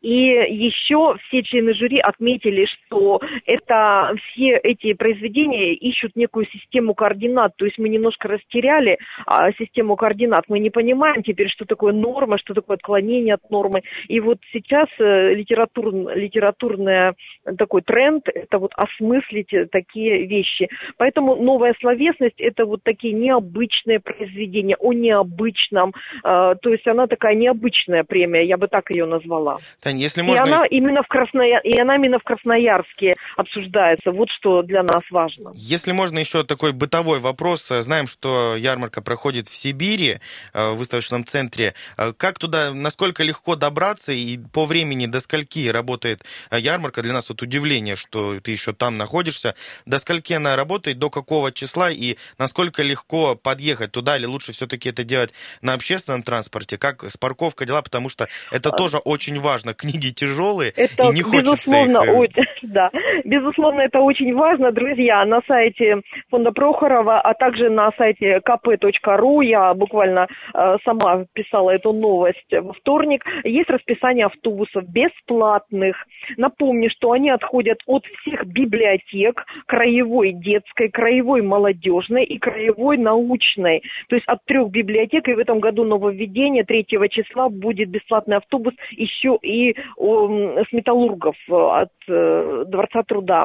И 0.00 0.12
еще 0.12 1.16
все 1.26 1.42
члены 1.42 1.74
жюри 1.74 1.98
отметили, 2.00 2.66
что 2.66 3.20
это 3.46 4.14
все 4.26 4.56
эти 4.62 4.92
произведения 4.94 5.74
ищут 5.74 6.16
некую 6.16 6.46
систему 6.46 6.94
координат. 6.94 7.56
То 7.56 7.64
есть 7.64 7.78
мы 7.78 7.88
немножко 7.88 8.28
растеряли 8.28 8.98
а, 9.26 9.52
систему 9.52 9.96
координат. 9.96 10.44
Мы 10.48 10.58
не 10.58 10.70
понимаем 10.70 11.22
теперь, 11.22 11.48
что 11.48 11.64
такое 11.64 11.92
норма, 11.92 12.38
что 12.38 12.54
такое 12.54 12.76
отклонение 12.76 13.34
от 13.34 13.50
нормы. 13.50 13.82
И 14.08 14.20
вот 14.20 14.38
сейчас 14.52 14.88
э, 14.98 15.34
литератур, 15.34 15.94
литературный 16.14 17.12
такой 17.58 17.82
тренд– 17.82 18.24
это 18.34 18.58
вот 18.58 18.72
осмыслить 18.76 19.50
такие 19.70 20.26
вещи. 20.26 20.68
Поэтому 20.96 21.36
новая 21.36 21.74
словесность– 21.80 22.36
это 22.38 22.64
вот 22.64 22.82
такие 22.82 23.14
необычные 23.14 24.00
произведения 24.00 24.76
о 24.78 24.92
необычном. 24.92 25.92
Э, 26.24 26.54
то 26.60 26.70
есть 26.70 26.86
она 26.86 27.06
такая 27.06 27.34
необычная 27.34 28.04
премия, 28.04 28.44
я 28.44 28.56
бы 28.56 28.68
так 28.68 28.90
ее 28.90 29.06
назвала. 29.06 29.58
Тань, 29.80 29.98
если 29.98 30.22
можно... 30.22 30.44
И 30.44 30.48
она 30.48 30.66
именно 30.66 31.02
в, 31.02 31.08
Красноя... 31.08 31.60
и 31.60 31.78
она 31.78 31.96
именно 31.96 32.18
в 32.18 32.24
Красноярске 32.24 33.16
обсуждается. 33.36 34.10
Вот 34.10 34.28
что 34.30 34.62
для 34.62 34.82
нас 34.82 35.02
важно. 35.10 35.52
Если 35.54 35.92
можно 35.92 36.18
еще 36.18 36.44
такой 36.44 36.72
бытовой 36.72 37.20
вопрос. 37.20 37.68
Знаем, 37.68 38.06
что 38.06 38.56
ярмарка 38.56 39.02
проходит 39.02 39.48
в 39.48 39.54
Сибири, 39.54 40.18
э, 40.52 40.70
в 40.70 40.76
выставочном 40.76 41.24
центре. 41.24 41.74
Э, 41.96 42.12
как 42.16 42.38
туда, 42.38 42.72
насколько 42.74 43.22
легко 43.22 43.56
добраться 43.56 44.12
и 44.12 44.38
по 44.52 44.64
времени 44.64 45.06
до 45.06 45.20
скольки 45.20 45.68
работает 45.68 46.24
э, 46.50 46.58
ярмарка? 46.58 47.02
Для 47.02 47.12
нас 47.12 47.28
вот 47.28 47.42
удивление, 47.42 47.96
что 47.96 48.40
ты 48.40 48.50
еще 48.50 48.72
там 48.72 48.98
находишься. 48.98 49.54
До 49.86 49.98
скольки 49.98 50.32
она 50.32 50.56
работает, 50.56 50.98
до 50.98 51.10
какого 51.10 51.52
числа 51.52 51.90
и 51.90 52.16
насколько 52.38 52.82
легко 52.82 53.34
подъехать 53.34 53.92
туда 53.92 54.16
или 54.16 54.26
лучше 54.26 54.52
все-таки 54.52 54.88
это 54.88 55.04
делать 55.04 55.32
на 55.60 55.74
общественном 55.74 56.22
транспорте? 56.22 56.78
Как 56.78 57.04
с 57.04 57.16
парковкой 57.16 57.66
дела? 57.66 57.82
Потому 57.82 58.08
что 58.08 58.28
это 58.50 58.70
а... 58.70 58.76
тоже 58.76 58.98
очень 58.98 59.38
важно. 59.38 59.51
Книги 59.76 60.10
тяжелые 60.10 60.72
это, 60.76 61.04
и 61.04 61.14
не 61.14 61.22
хочется 61.22 61.70
безусловно, 61.70 62.04
их... 62.04 62.14
Очень, 62.14 62.44
да, 62.62 62.90
безусловно, 63.24 63.80
это 63.80 64.00
очень 64.00 64.34
важно, 64.34 64.72
друзья. 64.72 65.24
На 65.24 65.40
сайте 65.46 66.02
фонда 66.30 66.52
Прохорова, 66.52 67.20
а 67.20 67.34
также 67.34 67.70
на 67.70 67.90
сайте 67.96 68.40
kp.ru, 68.46 69.44
я 69.44 69.74
буквально 69.74 70.28
э, 70.54 70.76
сама 70.84 71.24
писала 71.32 71.70
эту 71.70 71.92
новость 71.92 72.50
во 72.50 72.72
вторник, 72.72 73.24
есть 73.44 73.70
расписание 73.70 74.26
автобусов 74.26 74.84
бесплатных. 74.88 75.96
Напомню, 76.36 76.90
что 76.90 77.12
они 77.12 77.30
отходят 77.30 77.78
от 77.86 78.04
всех 78.20 78.46
библиотек, 78.46 79.44
краевой 79.66 80.32
детской, 80.32 80.88
краевой 80.88 81.42
молодежной 81.42 82.24
и 82.24 82.38
краевой 82.38 82.96
научной. 82.98 83.82
То 84.08 84.16
есть 84.16 84.26
от 84.26 84.44
трех 84.44 84.70
библиотек, 84.70 85.28
и 85.28 85.34
в 85.34 85.38
этом 85.38 85.60
году 85.60 85.84
нововведение 85.84 86.64
3 86.64 86.86
числа 87.10 87.48
будет 87.48 87.88
бесплатный 87.90 88.36
автобус 88.36 88.74
еще 88.92 89.38
и 89.42 89.74
с 89.74 90.72
металлургов 90.72 91.36
э, 91.48 91.52
от 91.52 91.92
э, 92.08 92.64
Дворца 92.66 93.02
труда. 93.02 93.44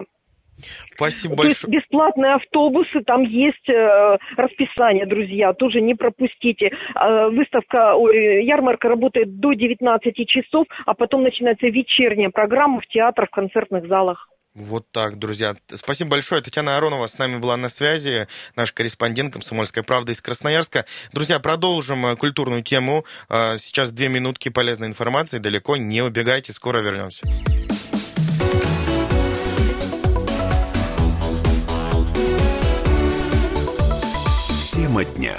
Спасибо 0.96 1.36
большое. 1.36 1.54
То 1.54 1.60
есть 1.60 1.68
бесплатные 1.68 2.34
автобусы, 2.34 3.02
там 3.06 3.24
есть 3.24 3.70
э, 3.70 4.18
расписание, 4.36 5.06
друзья, 5.06 5.54
тоже 5.54 5.82
не 5.82 5.94
пропустите. 5.94 6.72
Э, 6.96 7.30
выставка, 7.30 7.96
ой, 7.96 8.44
ярмарка 8.44 8.90
работает 8.90 9.40
до 9.40 9.54
19 9.54 10.28
часов, 10.28 10.66
а 10.86 10.94
потом 10.94 11.24
начинается 11.24 11.68
вечерняя 11.68 12.30
программа 12.30 12.82
в 12.82 12.88
театрах, 12.88 13.30
в 13.30 13.34
концертных 13.36 13.88
залах. 13.88 14.28
Вот 14.58 14.92
так, 14.92 15.20
друзья. 15.20 15.56
Спасибо 15.72 16.12
большое. 16.12 16.42
Татьяна 16.42 16.78
Аронова 16.78 17.06
с 17.06 17.20
нами 17.20 17.38
была 17.38 17.58
на 17.58 17.70
связи, 17.70 18.28
наш 18.56 18.74
корреспондент 18.74 19.34
«Комсомольской 19.34 19.84
правды» 19.84 20.14
из 20.14 20.22
Красноярска. 20.22 20.86
Друзья, 21.14 21.40
продолжим 21.40 22.08
э, 22.08 22.16
культурную 22.16 22.64
тему. 22.64 23.06
Э, 23.30 23.58
сейчас 23.60 23.92
две 23.92 24.10
минутки 24.10 24.50
полезной 24.50 24.88
информации. 24.88 25.38
Далеко 25.38 25.78
не 25.78 26.02
убегайте, 26.02 26.54
скоро 26.54 26.80
вернемся. 26.80 27.28
Тема 34.74 35.06
дня. 35.06 35.38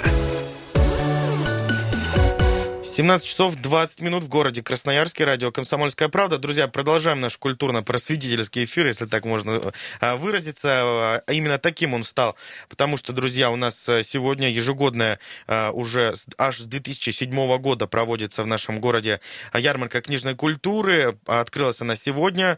17 2.99 3.25
часов 3.25 3.55
20 3.55 4.01
минут 4.01 4.25
в 4.25 4.27
городе 4.27 4.61
Красноярске, 4.61 5.23
радио 5.23 5.53
«Комсомольская 5.53 6.09
правда». 6.09 6.37
Друзья, 6.37 6.67
продолжаем 6.67 7.21
наш 7.21 7.37
культурно-просветительский 7.37 8.65
эфир, 8.65 8.87
если 8.87 9.05
так 9.05 9.23
можно 9.23 9.71
а, 10.01 10.17
выразиться. 10.17 10.69
А, 10.69 11.23
именно 11.31 11.57
таким 11.59 11.93
он 11.93 12.03
стал, 12.03 12.35
потому 12.67 12.97
что, 12.97 13.13
друзья, 13.13 13.51
у 13.51 13.55
нас 13.55 13.87
э, 13.87 14.03
сегодня 14.03 14.51
ежегодная 14.51 15.17
уже 15.71 16.13
аж 16.37 16.59
с 16.59 16.65
2007 16.65 17.57
года 17.59 17.87
проводится 17.87 18.43
в 18.43 18.47
нашем 18.47 18.81
городе 18.81 19.21
ярмарка 19.53 20.01
книжной 20.01 20.35
культуры. 20.35 21.17
Открылась 21.25 21.79
она 21.79 21.95
сегодня. 21.95 22.57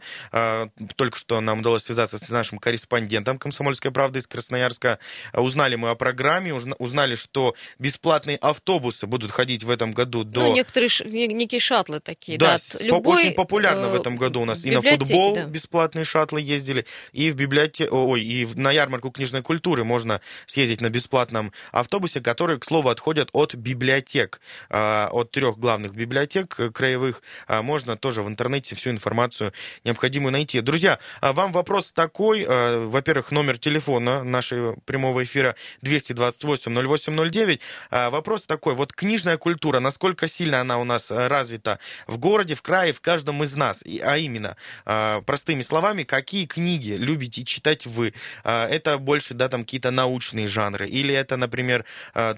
Только 0.96 1.16
что 1.16 1.40
нам 1.40 1.60
удалось 1.60 1.84
связаться 1.84 2.18
с 2.18 2.28
нашим 2.28 2.58
корреспондентом 2.58 3.38
«Комсомольской 3.38 3.92
правды» 3.92 4.18
из 4.18 4.26
Красноярска. 4.26 4.98
Узнали 5.34 5.76
мы 5.76 5.90
о 5.90 5.94
программе, 5.94 6.52
узнали, 6.52 7.14
что 7.14 7.54
бесплатные 7.78 8.38
автобусы 8.38 9.06
будут 9.06 9.30
ходить 9.30 9.62
в 9.62 9.70
этом 9.70 9.92
году 9.92 10.24
до... 10.32 10.40
Ну, 10.40 10.54
некоторые 10.54 10.88
ш... 10.88 11.04
некие 11.04 11.60
шатлы 11.60 12.00
такие, 12.00 12.38
да. 12.38 12.56
да 12.56 12.84
любой... 12.84 13.18
очень 13.18 13.34
популярно 13.34 13.88
в 13.88 13.94
этом 13.94 14.16
году 14.16 14.40
у 14.40 14.44
нас. 14.44 14.64
И 14.64 14.70
на 14.70 14.80
футбол 14.80 15.34
да. 15.34 15.44
бесплатные 15.44 16.04
шаттлы 16.04 16.40
ездили, 16.40 16.86
и 17.12 17.30
в 17.30 17.36
библиотеку, 17.36 17.94
ой, 17.94 18.22
и 18.22 18.48
на 18.54 18.72
ярмарку 18.72 19.10
книжной 19.10 19.42
культуры 19.42 19.84
можно 19.84 20.22
съездить 20.46 20.80
на 20.80 20.88
бесплатном 20.88 21.52
автобусе, 21.70 22.22
который, 22.22 22.58
к 22.58 22.64
слову, 22.64 22.88
отходят 22.88 23.28
от 23.32 23.54
библиотек, 23.54 24.40
а, 24.70 25.10
от 25.12 25.30
трех 25.30 25.58
главных 25.58 25.94
библиотек 25.94 26.58
краевых. 26.72 27.22
А, 27.46 27.62
можно 27.62 27.96
тоже 27.96 28.22
в 28.22 28.28
интернете 28.28 28.74
всю 28.74 28.90
информацию 28.90 29.52
необходимую 29.84 30.32
найти. 30.32 30.62
Друзья, 30.62 30.98
а 31.20 31.34
вам 31.34 31.52
вопрос 31.52 31.92
такой. 31.92 32.46
Во-первых, 32.46 33.32
номер 33.32 33.58
телефона 33.58 34.24
нашего 34.24 34.76
прямого 34.86 35.22
эфира 35.22 35.56
228 35.82 36.72
0809. 36.72 37.60
Вопрос 37.90 38.46
такой. 38.46 38.74
Вот 38.74 38.94
книжная 38.94 39.36
культура, 39.36 39.78
насколько 39.80 40.21
насколько 40.22 40.28
сильно 40.28 40.60
она 40.60 40.78
у 40.78 40.84
нас 40.84 41.10
э, 41.10 41.28
развита 41.28 41.78
в 42.06 42.18
городе, 42.18 42.54
в 42.54 42.62
крае, 42.62 42.92
в 42.92 43.00
каждом 43.00 43.42
из 43.42 43.54
нас. 43.56 43.82
А 44.02 44.16
именно, 44.16 44.56
э, 44.86 45.20
простыми 45.26 45.62
словами, 45.62 46.04
какие 46.04 46.46
книги 46.46 46.92
любите 46.92 47.44
читать 47.44 47.86
вы? 47.86 48.12
Э, 48.44 48.66
это 48.66 48.98
больше, 48.98 49.34
да, 49.34 49.48
там 49.48 49.64
какие-то 49.64 49.90
научные 49.90 50.46
жанры, 50.46 50.88
или 50.88 51.14
это, 51.14 51.36
например, 51.36 51.84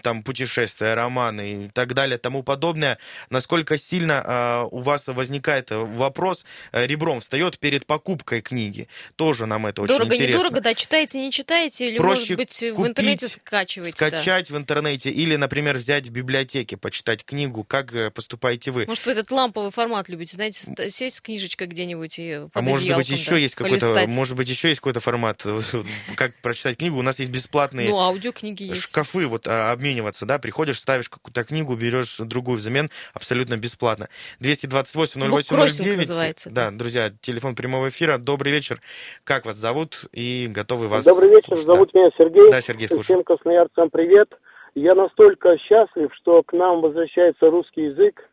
там 0.03 0.23
путешествия, 0.23 0.95
романы 0.95 1.67
и 1.67 1.69
так 1.69 1.95
далее, 1.95 2.19
тому 2.19 2.43
подобное. 2.43 2.99
Насколько 3.31 3.79
сильно 3.79 4.67
у 4.71 4.81
вас 4.81 5.07
возникает 5.07 5.71
вопрос, 5.71 6.45
ребром 6.73 7.21
встает 7.21 7.59
перед 7.59 7.87
покупкой 7.87 8.41
книги? 8.41 8.88
Тоже 9.17 9.47
нам 9.47 9.67
это 9.67 9.83
Дорого, 9.83 10.12
очень 10.12 10.14
интересно. 10.14 10.38
Дорого, 10.38 10.57
недорого, 10.57 10.61
да, 10.61 10.75
читаете, 10.75 11.19
не 11.21 11.31
читаете, 11.31 11.88
или, 11.88 11.99
Проще 11.99 12.21
может 12.21 12.37
быть, 12.37 12.59
купить, 12.59 12.75
в 12.75 12.87
интернете 12.87 13.29
скачиваете? 13.29 13.97
Скачать 13.97 14.49
да. 14.49 14.55
в 14.55 14.59
интернете, 14.59 15.11
или, 15.11 15.37
например, 15.37 15.76
взять 15.76 16.07
в 16.09 16.11
библиотеке, 16.11 16.76
почитать 16.76 17.25
книгу, 17.25 17.63
как 17.66 17.94
э, 17.94 18.11
поступаете 18.11 18.71
вы. 18.71 18.85
Может, 18.87 19.06
вы 19.06 19.12
этот 19.12 19.30
ламповый 19.30 19.71
формат 19.71 20.09
любите, 20.09 20.37
знаете, 20.37 20.90
сесть 20.90 21.16
с 21.16 21.21
книжечкой 21.21 21.66
где-нибудь 21.66 22.18
и 22.18 22.47
под 22.52 22.56
А 22.56 22.62
может 22.62 22.94
быть, 22.97 23.09
еще 23.09 23.33
да, 23.33 23.37
есть 23.38 23.54
какой-то, 23.54 24.06
может 24.09 24.37
быть, 24.37 24.49
еще 24.49 24.68
есть 24.68 24.80
какой-то 24.80 25.00
формат, 25.00 25.44
как 26.16 26.35
прочитать 26.37 26.78
книгу. 26.78 26.99
У 26.99 27.02
нас 27.02 27.18
есть 27.18 27.30
бесплатные 27.30 27.88
ну, 27.88 27.99
аудиокниги 27.99 28.64
есть. 28.64 28.83
шкафы, 28.83 29.26
вот 29.26 29.47
а, 29.47 29.73
обмениваться, 29.73 30.26
да, 30.26 30.38
приходишь, 30.38 30.78
ставишь 30.78 31.09
какую-то 31.09 31.44
книгу, 31.44 31.75
берешь 31.76 32.18
другую 32.18 32.59
взамен 32.59 32.90
абсолютно 33.12 33.56
бесплатно. 33.56 34.09
228 34.40 35.21
08 35.21 35.97
называется. 35.97 36.50
Да, 36.50 36.71
друзья, 36.71 37.12
телефон 37.21 37.54
прямого 37.54 37.88
эфира. 37.88 38.18
Добрый 38.18 38.52
вечер. 38.52 38.80
Как 39.25 39.47
вас 39.47 39.56
зовут? 39.56 40.04
И 40.12 40.47
готовы 40.49 40.88
вас 40.88 41.04
Добрый 41.04 41.30
вечер, 41.30 41.49
слушать. 41.49 41.64
зовут 41.66 41.90
да. 41.92 42.00
меня 42.00 42.11
Сергей. 42.16 42.50
Да, 42.50 42.61
Сергей, 42.61 42.88
слушаю. 42.88 43.04
Всем 43.04 43.25
красноярцам 43.25 43.90
привет. 43.90 44.28
Я 44.75 44.95
настолько 44.95 45.57
счастлив, 45.59 46.12
что 46.14 46.43
к 46.43 46.52
нам 46.52 46.81
возвращается 46.81 47.49
русский 47.49 47.85
язык. 47.85 48.28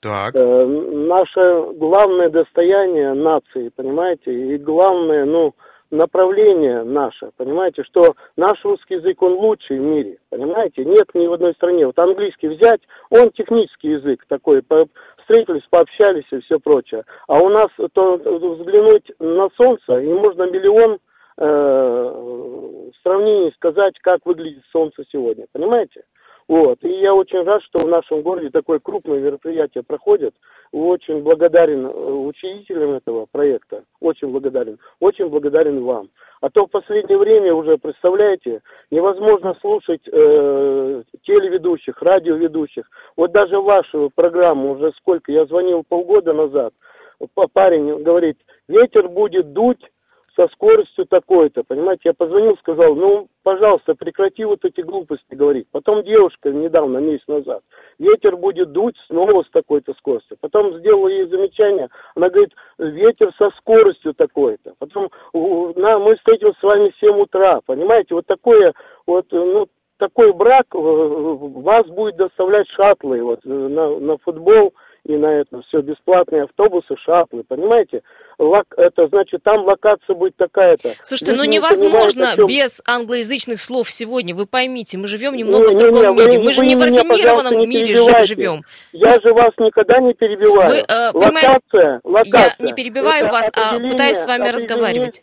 Так. 0.00 0.34
Э, 0.34 0.66
наше 0.66 1.72
главное 1.74 2.28
достояние 2.28 3.14
нации, 3.14 3.70
понимаете, 3.70 4.32
и 4.32 4.58
главное, 4.58 5.24
ну, 5.24 5.54
направление 5.90 6.84
наше, 6.84 7.30
понимаете, 7.36 7.82
что 7.84 8.14
наш 8.36 8.62
русский 8.64 8.94
язык, 8.94 9.20
он 9.22 9.32
лучший 9.32 9.78
в 9.78 9.82
мире, 9.82 10.18
понимаете, 10.30 10.84
нет 10.84 11.06
ни 11.14 11.26
в 11.26 11.32
одной 11.32 11.54
стране. 11.54 11.86
Вот 11.86 11.98
английский 11.98 12.48
взять, 12.48 12.80
он 13.10 13.30
технический 13.30 13.92
язык 13.92 14.24
такой, 14.28 14.62
по, 14.62 14.86
встретились, 15.18 15.66
пообщались 15.70 16.26
и 16.30 16.40
все 16.40 16.60
прочее. 16.60 17.04
А 17.26 17.38
у 17.40 17.48
нас 17.48 17.68
то 17.92 18.16
взглянуть 18.16 19.10
на 19.18 19.48
солнце, 19.56 20.00
и 20.00 20.12
можно 20.12 20.44
миллион 20.44 20.98
э, 21.38 21.44
в 21.44 23.02
сравнении 23.02 23.52
сказать, 23.52 23.98
как 24.00 24.24
выглядит 24.24 24.64
солнце 24.70 25.04
сегодня, 25.10 25.46
понимаете? 25.52 26.02
Вот. 26.48 26.82
И 26.82 26.88
я 26.88 27.14
очень 27.14 27.42
рад, 27.44 27.62
что 27.62 27.86
в 27.86 27.88
нашем 27.88 28.22
городе 28.22 28.48
такое 28.48 28.78
крупное 28.78 29.20
мероприятие 29.20 29.84
проходит. 29.84 30.34
Очень 30.72 31.22
благодарен 31.22 31.86
э, 31.86 31.90
учредителям 31.90 32.92
этого 32.92 33.26
проекта. 33.30 33.84
Очень 34.00 34.28
благодарен. 34.28 34.78
Очень 34.98 35.28
благодарен 35.28 35.84
вам. 35.84 36.08
А 36.40 36.48
то 36.48 36.66
в 36.66 36.70
последнее 36.70 37.18
время 37.18 37.52
уже, 37.52 37.76
представляете, 37.76 38.62
невозможно 38.90 39.54
слушать 39.60 40.00
э, 40.06 41.02
телеведущих, 41.22 42.00
радиоведущих. 42.00 42.88
Вот 43.16 43.32
даже 43.32 43.60
вашу 43.60 44.10
программу 44.14 44.72
уже 44.72 44.92
сколько, 44.98 45.30
я 45.30 45.44
звонил 45.44 45.84
полгода 45.86 46.32
назад, 46.32 46.72
парень 47.52 48.02
говорит, 48.02 48.38
ветер 48.68 49.08
будет 49.08 49.52
дуть 49.52 49.84
со 50.38 50.46
скоростью 50.52 51.04
такой-то, 51.06 51.64
понимаете, 51.64 52.02
я 52.04 52.14
позвонил, 52.14 52.56
сказал, 52.58 52.94
ну, 52.94 53.26
пожалуйста, 53.42 53.96
прекрати 53.96 54.44
вот 54.44 54.64
эти 54.64 54.82
глупости 54.82 55.34
говорить. 55.34 55.66
Потом 55.72 56.04
девушка 56.04 56.50
недавно, 56.50 56.98
месяц 56.98 57.26
назад, 57.26 57.62
ветер 57.98 58.36
будет 58.36 58.70
дуть 58.70 58.94
снова 59.08 59.42
с 59.42 59.50
такой-то 59.50 59.94
скоростью. 59.94 60.36
Потом 60.40 60.78
сделала 60.78 61.08
ей 61.08 61.26
замечание, 61.28 61.88
она 62.14 62.28
говорит, 62.28 62.52
ветер 62.78 63.32
со 63.36 63.50
скоростью 63.58 64.14
такой-то. 64.14 64.74
Потом 64.78 65.10
на, 65.32 65.98
мы 65.98 66.14
встретимся 66.16 66.58
с 66.60 66.62
вами 66.62 66.90
в 66.90 66.98
7 67.04 67.16
утра, 67.20 67.60
понимаете, 67.66 68.14
вот 68.14 68.26
такое, 68.26 68.72
вот, 69.06 69.26
ну, 69.32 69.66
такой 69.96 70.32
брак 70.32 70.66
э, 70.72 70.78
вас 70.78 71.84
будет 71.86 72.16
доставлять 72.16 72.68
шаттлы 72.68 73.24
вот, 73.24 73.44
на, 73.44 73.98
на 73.98 74.18
футбол, 74.18 74.72
и 75.08 75.16
на 75.16 75.40
это 75.40 75.62
все 75.62 75.80
бесплатные 75.80 76.42
автобусы, 76.44 76.94
шаттлы, 77.02 77.42
понимаете? 77.42 78.02
Лок, 78.38 78.66
это 78.76 79.08
значит, 79.08 79.42
там 79.42 79.64
локация 79.64 80.14
будет 80.14 80.36
такая-то. 80.36 80.92
Слушайте, 81.02 81.32
Люди 81.32 81.46
ну 81.46 81.52
невозможно 81.54 82.34
понимают, 82.36 82.50
без 82.50 82.82
англоязычных 82.86 83.58
слов 83.58 83.90
сегодня, 83.90 84.34
вы 84.34 84.46
поймите, 84.46 84.98
мы 84.98 85.06
живем 85.06 85.34
немного 85.34 85.70
не, 85.70 85.74
в 85.74 85.78
другом 85.78 86.14
не, 86.14 86.24
мире, 86.24 86.38
вы, 86.38 86.44
мы 86.44 86.52
же 86.52 86.60
не 86.60 86.76
в 86.76 86.82
рафинированном 86.82 87.68
мире 87.68 87.94
живем. 88.24 88.62
Я 88.92 89.18
же 89.18 89.32
вас 89.32 89.50
никогда 89.58 89.98
не 89.98 90.12
перебиваю. 90.12 90.68
Вы, 90.68 90.76
э, 90.76 91.10
локация, 91.14 92.00
локация. 92.04 92.56
Я 92.58 92.66
не 92.66 92.74
перебиваю 92.74 93.28
вас, 93.28 93.50
а 93.56 93.80
пытаюсь 93.80 94.18
с 94.18 94.26
вами 94.26 94.50
разговаривать. 94.50 95.22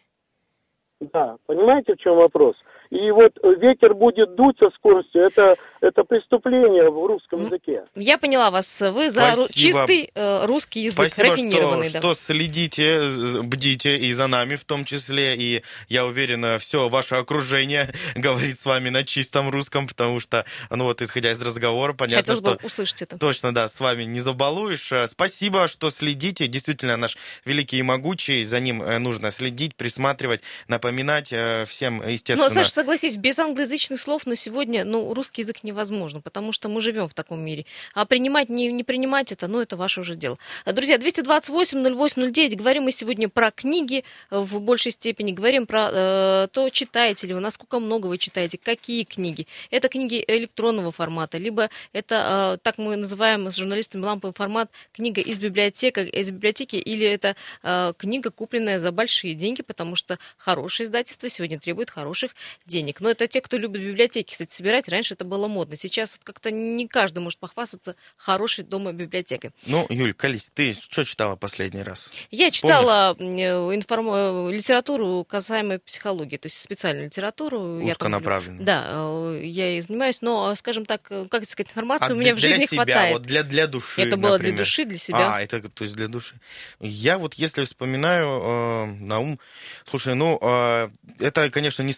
Да, 0.99 1.35
понимаете, 1.45 1.93
в 1.93 1.97
чем 1.97 2.15
вопрос? 2.15 2.55
И 2.89 3.11
вот 3.11 3.33
ветер 3.59 3.93
будет 3.93 4.35
дуть 4.35 4.57
со 4.59 4.69
скоростью, 4.77 5.23
это, 5.23 5.55
это 5.81 6.03
преступление 6.03 6.89
в 6.89 7.05
русском 7.05 7.45
языке. 7.45 7.83
Я 7.95 8.17
поняла 8.17 8.51
вас. 8.51 8.81
Вы 8.81 9.09
за 9.09 9.33
Спасибо. 9.33 9.53
чистый 9.53 10.11
э, 10.13 10.45
русский 10.45 10.81
язык, 10.81 11.09
Спасибо, 11.09 11.29
рафинированный. 11.29 11.89
Что, 11.89 12.01
да. 12.01 12.13
что 12.13 12.13
следите, 12.13 13.41
бдите 13.43 13.97
и 13.97 14.11
за 14.13 14.27
нами 14.27 14.55
в 14.55 14.65
том 14.65 14.85
числе. 14.85 15.35
И 15.35 15.63
я 15.89 16.05
уверена, 16.05 16.57
все 16.59 16.89
ваше 16.89 17.15
окружение 17.15 17.93
говорит 18.15 18.57
с 18.59 18.65
вами 18.65 18.89
на 18.89 19.03
чистом 19.03 19.49
русском, 19.49 19.87
потому 19.87 20.19
что, 20.19 20.45
ну 20.69 20.85
вот, 20.85 21.01
исходя 21.01 21.31
из 21.31 21.41
разговора, 21.41 21.93
понятно, 21.93 22.33
Хотелось 22.33 22.39
что... 22.39 22.51
бы 22.51 22.59
услышать 22.65 23.01
это. 23.01 23.17
Точно, 23.17 23.53
да, 23.53 23.67
с 23.67 23.79
вами 23.79 24.03
не 24.03 24.19
забалуешь. 24.19 24.91
Э, 24.91 25.07
спасибо, 25.07 25.67
что 25.67 25.89
следите. 25.89 26.47
Действительно, 26.47 26.97
наш 26.97 27.17
великий 27.45 27.77
и 27.77 27.81
могучий, 27.81 28.43
за 28.43 28.59
ним 28.59 28.81
э, 28.81 28.99
нужно 28.99 29.31
следить, 29.31 29.75
присматривать, 29.75 30.41
напоминать 30.67 31.31
э, 31.31 31.65
всем, 31.65 32.07
естественно... 32.07 32.49
Но, 32.49 32.53
Саша, 32.53 32.71
согласись, 32.75 33.15
без 33.15 33.39
англоязычных 33.39 33.99
слов 33.99 34.27
на 34.27 34.35
сегодня, 34.35 34.83
ну, 34.83 35.13
русский 35.13 35.41
язык 35.41 35.63
невозможно, 35.63 36.19
потому 36.21 36.51
что 36.51 36.69
мы 36.69 36.81
живем 36.81 37.07
в 37.07 37.13
таком 37.13 37.39
мире. 37.39 37.65
А 37.93 38.05
принимать, 38.05 38.49
не, 38.49 38.71
не 38.71 38.83
принимать 38.83 39.31
это, 39.31 39.47
ну, 39.47 39.61
это 39.61 39.77
ваше 39.77 40.01
уже 40.01 40.15
дело. 40.15 40.37
Друзья, 40.65 40.97
228-08-09, 40.97 42.55
говорим 42.55 42.83
мы 42.83 42.91
сегодня 42.91 43.29
про 43.29 43.51
книги 43.51 44.03
в 44.29 44.59
большей 44.59 44.91
степени, 44.91 45.31
говорим 45.31 45.65
про 45.65 45.89
э, 45.91 46.47
то, 46.51 46.69
читаете 46.69 47.27
ли 47.27 47.33
вы, 47.33 47.39
насколько 47.39 47.79
много 47.79 48.07
вы 48.07 48.17
читаете, 48.17 48.57
какие 48.57 49.03
книги. 49.03 49.47
Это 49.71 49.87
книги 49.87 50.23
электронного 50.27 50.91
формата, 50.91 51.37
либо 51.37 51.69
это, 51.93 52.55
э, 52.55 52.57
так 52.61 52.77
мы 52.77 52.97
называем 52.97 53.49
с 53.49 53.55
журналистами 53.55 54.03
ламповый 54.03 54.33
формат, 54.33 54.69
книга 54.91 55.21
из 55.21 55.39
библиотеки, 55.39 55.99
из 56.01 56.29
библиотеки 56.29 56.75
или 56.75 57.07
это 57.07 57.37
э, 57.63 57.93
книга, 57.97 58.31
купленная 58.31 58.79
за 58.79 58.91
большие 58.91 59.33
деньги, 59.33 59.61
потому 59.61 59.95
что 59.95 60.19
хорошее 60.37 60.85
издательство 60.85 61.29
сегодня 61.29 61.57
требует 61.57 61.89
хороших 61.89 62.31
денег. 62.65 63.01
Но 63.01 63.09
это 63.09 63.27
те, 63.27 63.41
кто 63.41 63.57
любит 63.57 63.81
библиотеки, 63.81 64.31
кстати, 64.31 64.53
собирать. 64.53 64.89
Раньше 64.89 65.13
это 65.13 65.25
было 65.25 65.47
модно. 65.47 65.75
Сейчас 65.75 66.19
как-то 66.23 66.51
не 66.51 66.87
каждый 66.87 67.19
может 67.19 67.39
похвастаться 67.39 67.95
хорошей 68.17 68.63
дома 68.63 68.91
библиотекой. 68.91 69.51
Ну, 69.65 69.85
Юль, 69.89 70.13
колись, 70.13 70.49
ты 70.53 70.73
что 70.73 71.03
читала 71.03 71.35
последний 71.35 71.83
раз? 71.83 72.11
Я 72.31 72.49
читала 72.51 73.15
информ... 73.19 74.09
Э, 74.09 74.51
литературу 74.51 75.25
касаемо 75.27 75.79
психологии, 75.79 76.37
то 76.37 76.47
есть 76.47 76.59
специальную 76.59 77.05
литературу. 77.05 77.83
Узконаправленную. 77.83 78.59
Я 78.61 78.65
там, 78.65 78.65
да, 78.65 78.91
э, 78.93 79.45
я 79.45 79.77
и 79.77 79.81
занимаюсь, 79.81 80.21
но, 80.21 80.53
скажем 80.55 80.85
так, 80.85 81.07
э, 81.09 81.27
как 81.29 81.45
сказать, 81.47 81.71
информации 81.71 82.11
а 82.11 82.13
у 82.13 82.15
меня 82.15 82.35
для, 82.35 82.35
в 82.35 82.39
жизни 82.39 82.65
себя, 82.65 82.83
хватает. 82.83 83.13
Вот 83.13 83.21
для, 83.23 83.43
для 83.43 83.67
души, 83.67 84.01
Это 84.01 84.17
было 84.17 84.33
например. 84.33 84.55
для 84.55 84.63
души, 84.63 84.85
для 84.85 84.97
себя. 84.97 85.35
А, 85.35 85.41
это 85.41 85.61
то 85.69 85.83
есть 85.83 85.95
для 85.95 86.07
души. 86.07 86.35
Я 86.79 87.17
вот, 87.17 87.35
если 87.35 87.63
вспоминаю 87.63 88.27
э, 88.27 88.85
на 88.85 89.19
ум... 89.19 89.39
Слушай, 89.85 90.15
ну, 90.15 90.39
э, 90.41 90.89
это, 91.19 91.49
конечно, 91.49 91.83
не 91.83 91.93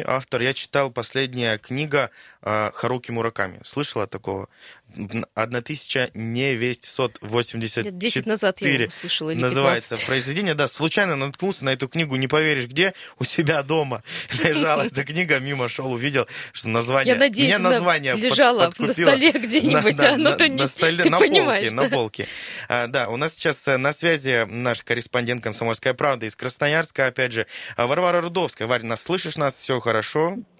современный 0.00 0.04
автор. 0.06 0.42
Я 0.42 0.54
читал 0.54 0.90
последняя 0.90 1.58
книга 1.58 2.10
э, 2.42 2.70
Харуки 2.74 3.10
Мураками. 3.10 3.60
Слышала 3.64 4.06
такого? 4.06 4.48
1984 4.92 7.84
Лет 7.84 7.98
10 7.98 8.26
назад 8.26 8.60
я 8.60 8.74
его 8.74 8.84
услышала, 8.86 9.30
или 9.30 9.40
называется 9.40 9.96
произведение. 10.06 10.54
Да, 10.54 10.68
случайно 10.68 11.16
наткнулся 11.16 11.64
на 11.64 11.70
эту 11.70 11.88
книгу, 11.88 12.14
не 12.16 12.28
поверишь 12.28 12.66
где, 12.66 12.92
у 13.18 13.24
себя 13.24 13.62
дома 13.62 14.02
лежала 14.42 14.82
эта 14.82 15.04
книга, 15.04 15.38
мимо 15.38 15.66
шел, 15.68 15.92
увидел, 15.92 16.26
что 16.52 16.68
название... 16.68 17.14
Я 17.14 17.20
надеюсь, 17.20 17.58
Мне 17.58 17.68
название 17.68 18.16
лежала 18.16 18.72
на 18.78 18.92
столе 18.92 19.30
где-нибудь, 19.32 20.00
а 20.00 20.14
оно-то 20.14 20.48
не... 20.48 20.62
На, 20.62 20.66
столе, 20.66 21.04
ты 21.04 21.10
на 21.10 21.18
понимаешь, 21.18 21.68
полке, 21.68 21.76
да? 21.76 21.82
на 21.82 21.88
полке. 21.88 22.26
А, 22.68 22.86
да, 22.88 23.08
у 23.08 23.16
нас 23.16 23.34
сейчас 23.34 23.68
э, 23.68 23.76
на 23.76 23.92
связи 23.92 24.44
наш 24.48 24.82
корреспондент 24.82 25.44
«Комсомольская 25.44 25.94
правда» 25.94 26.26
из 26.26 26.34
Красноярска, 26.34 27.06
опять 27.06 27.30
же, 27.32 27.46
а, 27.76 27.86
Варвара 27.86 28.20
Рудовская. 28.20 28.66
Варя, 28.66 28.84
нас 28.84 29.02
слышишь 29.02 29.36
нас? 29.36 29.54
Все 29.54 29.78
хорошо? 29.78 29.89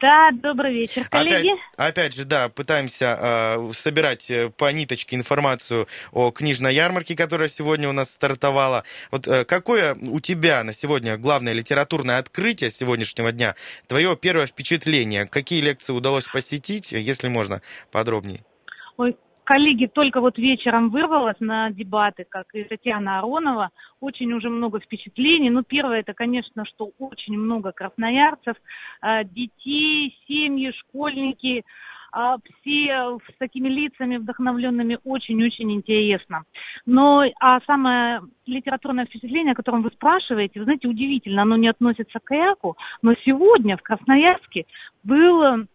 Да, 0.01 0.31
добрый 0.33 0.73
вечер, 0.73 1.09
коллеги. 1.09 1.51
Опять, 1.51 1.89
опять 1.91 2.15
же, 2.15 2.25
да, 2.25 2.49
пытаемся 2.49 3.19
э, 3.21 3.73
собирать 3.73 4.31
по 4.57 4.73
ниточке 4.73 5.17
информацию 5.17 5.87
о 6.13 6.31
книжной 6.31 6.75
ярмарке, 6.75 7.17
которая 7.17 7.49
сегодня 7.49 7.89
у 7.89 7.93
нас 7.93 8.11
стартовала. 8.11 8.85
Вот 9.11 9.29
э, 9.29 9.45
какое 9.45 9.95
у 9.95 10.21
тебя 10.21 10.65
на 10.65 10.73
сегодня 10.73 11.17
главное 11.19 11.53
литературное 11.53 12.19
открытие 12.19 12.71
сегодняшнего 12.71 13.33
дня? 13.33 13.55
Твое 13.87 14.17
первое 14.17 14.47
впечатление? 14.47 15.27
Какие 15.27 15.61
лекции 15.61 15.93
удалось 15.93 16.27
посетить, 16.27 16.93
если 16.93 17.29
можно 17.29 17.63
подробнее? 17.91 18.45
Ой, 18.97 19.17
коллеги, 19.51 19.87
только 19.87 20.21
вот 20.21 20.39
вечером 20.39 20.91
вырвалась 20.91 21.41
на 21.41 21.71
дебаты, 21.71 22.25
как 22.29 22.47
и 22.55 22.63
Татьяна 22.63 23.19
Аронова. 23.19 23.71
Очень 24.01 24.33
уже 24.33 24.49
много 24.49 24.79
впечатлений. 24.79 25.51
Ну, 25.51 25.65
первое, 25.65 26.01
это, 26.01 26.15
конечно, 26.15 26.65
что 26.67 26.91
очень 27.01 27.37
много 27.37 27.73
красноярцев, 27.73 28.55
э, 29.03 29.25
детей, 29.25 30.17
семьи, 30.29 30.73
школьники, 30.79 31.65
а, 32.13 32.37
все 32.61 33.19
с 33.29 33.39
такими 33.39 33.69
лицами 33.69 34.19
вдохновленными 34.19 34.99
очень-очень 35.05 35.73
интересно. 35.73 36.43
Но 36.87 37.25
а 37.41 37.61
самое 37.67 38.21
литературное 38.47 39.07
впечатление, 39.07 39.53
о 39.53 39.57
котором 39.57 39.83
вы 39.83 39.91
спрашиваете, 39.91 40.61
вы 40.61 40.65
знаете, 40.65 40.89
удивительно, 40.89 41.43
оно 41.43 41.57
не 41.57 41.69
относится 41.69 42.19
к 42.23 42.35
Яку, 42.35 42.77
но 43.03 43.15
сегодня 43.25 43.77
в 43.77 43.83
Красноярске 43.83 44.65
был 45.05 45.67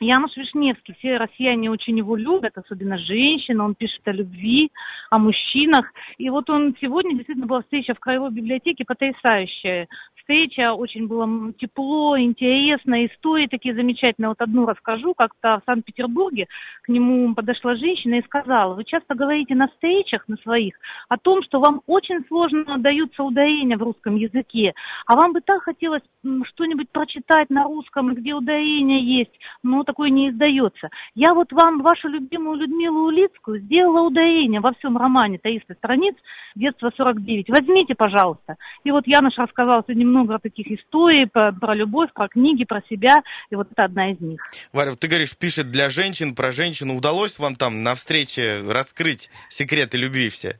Януш 0.00 0.36
Вишневский. 0.36 0.94
Все 0.98 1.16
россияне 1.16 1.70
очень 1.70 1.96
его 1.96 2.16
любят, 2.16 2.52
особенно 2.56 2.98
женщины. 2.98 3.62
Он 3.62 3.74
пишет 3.74 4.06
о 4.06 4.12
любви, 4.12 4.70
о 5.10 5.18
мужчинах. 5.18 5.86
И 6.18 6.30
вот 6.30 6.50
он 6.50 6.74
сегодня 6.80 7.14
действительно 7.14 7.46
была 7.46 7.62
встреча 7.62 7.94
в 7.94 8.00
Краевой 8.00 8.30
библиотеке 8.30 8.84
потрясающая 8.84 9.88
встреча, 10.24 10.72
очень 10.72 11.06
было 11.06 11.52
тепло, 11.52 12.18
интересно, 12.18 13.06
истории 13.06 13.46
такие 13.46 13.74
замечательные. 13.74 14.30
Вот 14.30 14.40
одну 14.40 14.66
расскажу, 14.66 15.14
как-то 15.14 15.60
в 15.60 15.64
Санкт-Петербурге 15.66 16.46
к 16.82 16.88
нему 16.88 17.34
подошла 17.34 17.76
женщина 17.76 18.14
и 18.14 18.24
сказала, 18.24 18.74
вы 18.74 18.84
часто 18.84 19.14
говорите 19.14 19.54
на 19.54 19.68
встречах 19.68 20.26
на 20.28 20.36
своих 20.38 20.74
о 21.08 21.18
том, 21.18 21.42
что 21.42 21.60
вам 21.60 21.82
очень 21.86 22.24
сложно 22.26 22.78
даются 22.78 23.22
ударения 23.22 23.76
в 23.76 23.82
русском 23.82 24.16
языке, 24.16 24.72
а 25.06 25.14
вам 25.16 25.32
бы 25.32 25.40
так 25.40 25.62
хотелось 25.62 26.02
что-нибудь 26.44 26.90
прочитать 26.90 27.50
на 27.50 27.64
русском, 27.64 28.14
где 28.14 28.34
ударения 28.34 29.00
есть, 29.00 29.38
но 29.62 29.83
такое 29.84 30.10
не 30.10 30.30
издается. 30.30 30.88
Я 31.14 31.34
вот 31.34 31.52
вам 31.52 31.82
вашу 31.82 32.08
любимую 32.08 32.58
Людмилу 32.58 33.06
Улицкую 33.06 33.60
сделала 33.60 34.06
ударение 34.06 34.60
во 34.60 34.72
всем 34.74 34.96
романе 34.96 35.38
300 35.38 35.74
страниц, 35.74 36.14
детство 36.54 36.90
49. 36.96 37.48
Возьмите, 37.48 37.94
пожалуйста. 37.94 38.56
И 38.84 38.90
вот 38.90 39.06
Януш 39.06 39.36
рассказал 39.36 39.82
сегодня 39.86 40.06
много 40.06 40.38
таких 40.38 40.66
историй 40.68 41.26
про, 41.26 41.52
про 41.52 41.74
любовь, 41.74 42.10
про 42.12 42.28
книги, 42.28 42.64
про 42.64 42.82
себя, 42.88 43.22
и 43.50 43.56
вот 43.56 43.70
это 43.70 43.84
одна 43.84 44.12
из 44.12 44.20
них. 44.20 44.40
Варя, 44.72 44.92
ты 44.94 45.08
говоришь, 45.08 45.36
пишет 45.36 45.70
для 45.70 45.90
женщин, 45.90 46.34
про 46.34 46.52
женщину. 46.52 46.96
Удалось 46.96 47.38
вам 47.38 47.54
там 47.56 47.82
на 47.82 47.94
встрече 47.94 48.62
раскрыть 48.68 49.30
секреты 49.48 49.98
любви 49.98 50.28
все? 50.28 50.58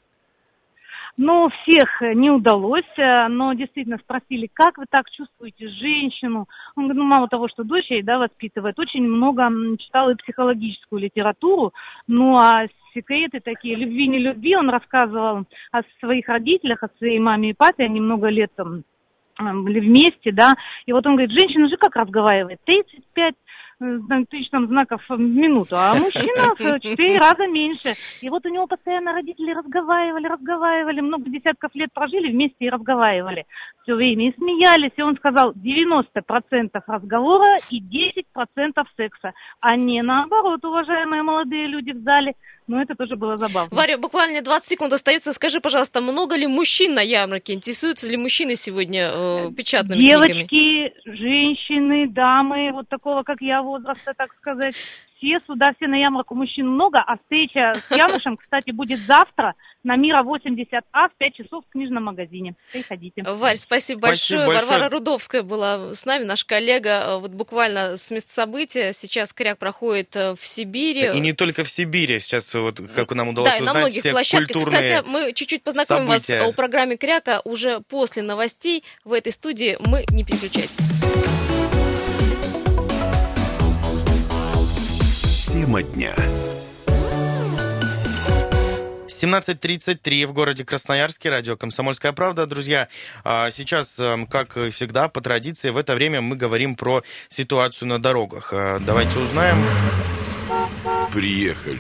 Ну, 1.17 1.49
всех 1.49 2.01
не 2.17 2.29
удалось, 2.31 2.83
но 2.97 3.53
действительно 3.55 3.99
спросили, 3.99 4.51
как 4.53 4.79
вы 4.79 4.87
так 4.91 5.09
чувствуете 5.11 5.69
женщину? 5.69 6.49
Он 6.75 6.85
говорит, 6.85 7.03
ну, 7.03 7.05
мало 7.05 7.29
того, 7.29 7.47
что 7.49 7.63
дочь 7.63 7.89
ей, 7.89 8.03
да, 8.03 8.19
воспитывает, 8.19 8.77
очень 8.81 9.03
много 9.03 9.49
читал 9.79 10.11
и 10.11 10.17
психологическую 10.17 11.01
литературу, 11.01 11.73
ну, 12.09 12.37
а 12.37 12.67
секреты 12.95 13.39
такие, 13.39 13.77
любви, 13.77 14.09
не 14.09 14.19
любви, 14.19 14.57
он 14.57 14.69
рассказывал 14.71 15.45
о 15.71 15.83
своих 16.01 16.29
родителях, 16.29 16.83
о 16.83 16.91
своей 16.99 17.21
маме 17.21 17.51
и 17.51 17.55
папе, 17.55 17.85
они 17.85 18.01
много 18.01 18.29
лет 18.29 18.51
там 18.57 18.83
были 19.39 19.81
вместе, 19.81 20.33
да, 20.33 20.53
и 20.87 20.93
вот 20.93 21.07
он 21.07 21.17
говорит, 21.17 21.39
женщина 21.39 21.69
же 21.69 21.77
как 21.77 21.97
разговаривает, 21.97 22.61
35 22.65 23.35
тысяч 23.79 24.49
там 24.51 24.67
знаков 24.67 25.03
в 25.09 25.19
минуту, 25.19 25.77
а 25.77 25.95
мужчина 25.95 26.55
в 26.55 26.81
четыре 26.81 27.19
раза 27.19 27.47
меньше. 27.47 27.95
И 28.21 28.31
вот 28.31 28.45
у 28.47 28.49
него 28.49 28.67
постоянно 28.67 29.13
родители 29.13 29.53
разговаривали, 29.53 30.27
разговаривали, 30.27 31.01
много 31.01 31.29
десятков 31.29 31.75
лет 31.75 31.93
прожили 31.93 32.31
вместе 32.31 32.57
и 32.61 32.71
разговаривали 32.71 33.47
все 33.83 33.95
время. 33.95 34.29
И 34.29 34.37
смеялись, 34.37 34.93
и 34.97 35.03
он 35.03 35.17
сказал 35.17 35.53
90% 35.53 36.71
разговора 36.87 37.57
и 37.71 37.81
10% 37.81 38.85
секса, 38.97 39.33
а 39.61 39.77
не 39.77 40.03
наоборот, 40.03 40.65
уважаемые 40.65 41.23
молодые 41.23 41.67
люди 41.67 41.93
в 41.93 42.03
зале. 42.03 42.35
Но 42.67 42.81
это 42.81 42.95
тоже 42.95 43.17
было 43.17 43.37
забавно. 43.37 43.69
Варя, 43.77 43.99
буквально 43.99 44.41
20 44.41 44.69
секунд 44.69 44.93
остается. 44.93 45.33
Скажи, 45.33 45.61
пожалуйста, 45.61 46.01
много 46.01 46.35
ли 46.37 46.47
мужчин 46.47 46.95
на 46.95 47.03
ярмарке? 47.03 47.53
Интересуются 47.53 48.09
ли 48.09 48.17
мужчины 48.17 48.57
сегодня 48.57 49.11
э, 49.13 49.53
печатными 49.55 50.03
Девочки, 50.05 50.47
книгами? 50.47 50.93
женщины, 51.05 52.09
дамы, 52.09 52.73
вот 52.73 52.89
такого, 52.89 53.23
как 53.23 53.43
я, 53.43 53.63
возраста, 53.63 54.15
так 54.17 54.33
сказать. 54.35 54.75
Все 55.25 55.41
сюда, 55.47 55.73
все 55.77 55.87
на 55.89 55.95
ярмарку 55.97 56.35
мужчин 56.35 56.69
много, 56.69 56.99
а 56.99 57.17
встреча 57.17 57.73
с 57.89 57.91
Янушем, 57.97 58.37
кстати, 58.37 58.73
будет 58.73 58.99
завтра 59.01 59.55
на 59.83 59.97
Мира 59.97 60.23
80А 60.23 61.09
в 61.09 61.17
5 61.17 61.35
часов 61.35 61.65
в 61.67 61.73
книжном 61.73 62.05
магазине. 62.05 62.55
Приходите. 62.73 63.23
Варь, 63.23 63.57
спасибо, 63.57 64.01
Спасибо 64.01 64.41
большое. 64.41 64.47
большое. 64.47 64.69
Варвара 64.71 64.91
Рудовская 64.91 65.43
была 65.43 65.95
с 65.95 66.05
нами, 66.05 66.25
наш 66.25 66.45
коллега. 66.45 66.91
Э, 67.07 67.19
Вот 67.21 67.31
буквально 67.31 67.97
с 67.97 68.11
места 68.11 68.33
события. 68.35 68.93
Сейчас 68.93 69.33
кряк 69.33 69.59
проходит 69.59 70.15
э, 70.15 70.35
в 70.35 70.45
Сибири. 70.45 71.11
И 71.15 71.21
не 71.21 71.33
только 71.33 71.65
в 71.65 71.71
Сибири. 71.71 72.21
Сейчас, 72.21 72.53
вот, 72.55 72.81
как 72.95 73.11
нам 73.13 73.29
удалось 73.29 73.51
да, 73.51 73.57
и 73.57 73.61
на 73.61 73.71
узнать, 73.71 73.83
многих 73.83 74.01
все 74.01 74.11
площадках. 74.11 74.49
культурные... 74.53 74.83
Кстати, 74.83 75.09
мы 75.09 75.33
чуть-чуть 75.33 75.63
познакомим 75.63 76.07
события. 76.09 76.41
вас 76.41 76.49
о 76.51 76.53
программе 76.53 76.97
Кряка 76.99 77.41
уже 77.45 77.81
после 77.81 78.23
новостей 78.23 78.85
в 79.05 79.13
этой 79.13 79.33
студии. 79.33 79.77
Мы 79.81 80.05
не 80.11 80.23
переключайтесь. 80.25 80.79
Тема 85.55 85.85
дня. 85.85 86.13
17.33 89.07 90.27
в 90.27 90.33
городе 90.33 90.65
Красноярске, 90.65 91.31
радио 91.31 91.57
«Комсомольская 91.57 92.13
правда». 92.13 92.47
Друзья, 92.47 92.89
а, 93.23 93.53
сейчас, 93.53 93.97
эм, 94.01 94.27
как 94.27 94.57
всегда, 94.73 95.07
по 95.07 95.21
традиции, 95.21 95.71
в 95.71 95.77
это 95.77 95.95
время 95.95 96.21
мы 96.21 96.35
говорим 96.35 96.75
про 96.75 97.05
ситуацию 97.29 97.87
на 97.87 98.03
дорогах. 98.03 98.53
А, 98.53 98.81
Давайте 98.81 99.17
узнаем. 99.17 99.65
Приехали. 101.13 101.79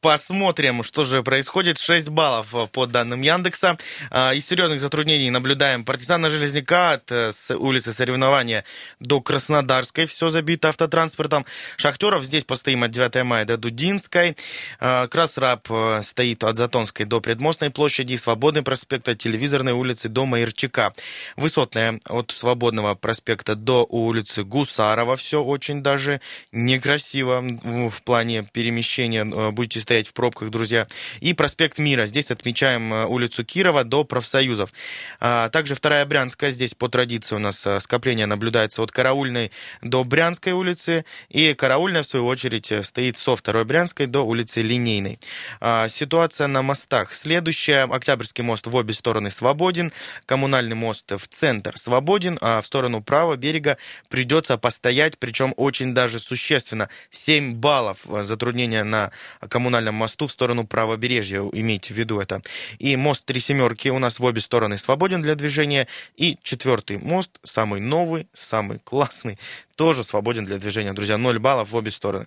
Посмотрим, 0.00 0.82
что 0.82 1.04
же 1.04 1.22
происходит. 1.22 1.76
6 1.76 2.08
баллов 2.08 2.54
э, 2.54 2.66
по 2.68 2.86
данным 2.86 3.20
Яндекса. 3.20 3.76
А, 4.10 4.32
Из 4.32 4.46
серьезных 4.46 4.80
затруднений 4.80 5.28
наблюдаем 5.28 5.84
партизана 5.84 6.30
Железняка 6.30 6.92
от 6.92 7.12
э, 7.12 7.32
улицы 7.54 7.92
соревнования 7.92 8.64
до 8.98 9.20
Краснодарской. 9.20 10.06
Все 10.06 10.30
забито 10.30 10.70
автотранспортом. 10.70 11.44
Шахтеров 11.76 12.24
здесь 12.24 12.44
постоим 12.44 12.82
от 12.82 12.92
9 12.92 13.24
мая 13.24 13.44
до 13.44 13.58
Дудинской. 13.58 14.36
А, 14.78 15.06
Красраб 15.06 15.66
э, 15.70 16.00
стоит 16.02 16.44
от 16.44 16.56
Затонской 16.56 17.04
до 17.04 17.20
Предмостной 17.20 17.68
площади. 17.68 18.16
Свободный 18.16 18.62
проспект 18.62 19.06
от 19.06 19.18
Телевизорной 19.18 19.72
улицы 19.72 20.08
до 20.08 20.24
Майерчака. 20.24 20.94
Высотная 21.36 22.00
от 22.06 22.30
Свободного 22.30 22.94
проспекта 22.94 23.54
до 23.54 23.84
улицы 23.84 24.44
Гусарова. 24.44 25.16
Все 25.16 25.42
очень 25.42 25.82
даже 25.82 26.22
некрасиво 26.52 27.42
в 27.42 28.02
плане 28.02 28.48
перемещения. 28.50 29.26
Будете 29.50 29.89
стоять 29.90 30.06
в 30.06 30.12
пробках, 30.12 30.50
друзья. 30.50 30.86
И 31.18 31.34
проспект 31.34 31.78
Мира. 31.78 32.06
Здесь 32.06 32.30
отмечаем 32.30 32.94
э, 32.94 33.06
улицу 33.06 33.44
Кирова 33.44 33.82
до 33.82 34.04
профсоюзов. 34.04 34.72
А, 35.18 35.48
Также 35.48 35.74
вторая 35.74 36.06
Брянская. 36.06 36.52
Здесь 36.52 36.74
по 36.74 36.88
традиции 36.88 37.34
у 37.34 37.40
нас 37.40 37.66
э, 37.66 37.80
скопление 37.80 38.26
наблюдается 38.26 38.82
от 38.82 38.92
Караульной 38.92 39.50
до 39.82 40.04
Брянской 40.04 40.52
улицы. 40.52 41.04
И 41.28 41.54
Караульная, 41.54 42.04
в 42.04 42.06
свою 42.06 42.26
очередь, 42.26 42.70
э, 42.70 42.84
стоит 42.84 43.16
со 43.16 43.34
второй 43.34 43.64
Брянской 43.64 44.06
до 44.06 44.20
улицы 44.20 44.62
Линейной. 44.62 45.18
А, 45.60 45.88
Ситуация 45.88 46.46
на 46.46 46.62
мостах 46.62 47.12
следующая. 47.12 47.88
Октябрьский 47.90 48.44
мост 48.44 48.68
в 48.68 48.74
обе 48.76 48.94
стороны 48.94 49.28
свободен. 49.28 49.92
Коммунальный 50.24 50.76
мост 50.76 51.10
в 51.10 51.26
центр 51.26 51.76
свободен. 51.76 52.38
А 52.40 52.60
в 52.60 52.66
сторону 52.66 53.02
правого 53.02 53.34
берега 53.34 53.76
придется 54.08 54.56
постоять, 54.56 55.18
причем 55.18 55.52
очень 55.56 55.94
даже 55.94 56.20
существенно. 56.20 56.88
7 57.10 57.54
баллов 57.54 58.06
затруднения 58.22 58.84
на 58.84 59.10
коммунальном 59.48 59.79
мосту 59.88 60.26
в 60.26 60.30
сторону 60.30 60.66
правобережья, 60.66 61.40
имейте 61.52 61.94
в 61.94 61.96
виду 61.96 62.20
это. 62.20 62.42
И 62.78 62.96
мост 62.96 63.24
Три 63.24 63.40
Семерки 63.40 63.88
у 63.88 63.98
нас 63.98 64.20
в 64.20 64.24
обе 64.24 64.40
стороны 64.40 64.76
свободен 64.76 65.22
для 65.22 65.34
движения. 65.34 65.88
И 66.16 66.38
четвертый 66.42 66.98
мост, 66.98 67.38
самый 67.42 67.80
новый, 67.80 68.28
самый 68.32 68.78
классный, 68.78 69.38
тоже 69.80 70.04
свободен 70.04 70.44
для 70.44 70.58
движения. 70.58 70.92
Друзья, 70.92 71.16
0 71.16 71.38
баллов 71.38 71.70
в 71.70 71.74
обе 71.74 71.90
стороны. 71.90 72.26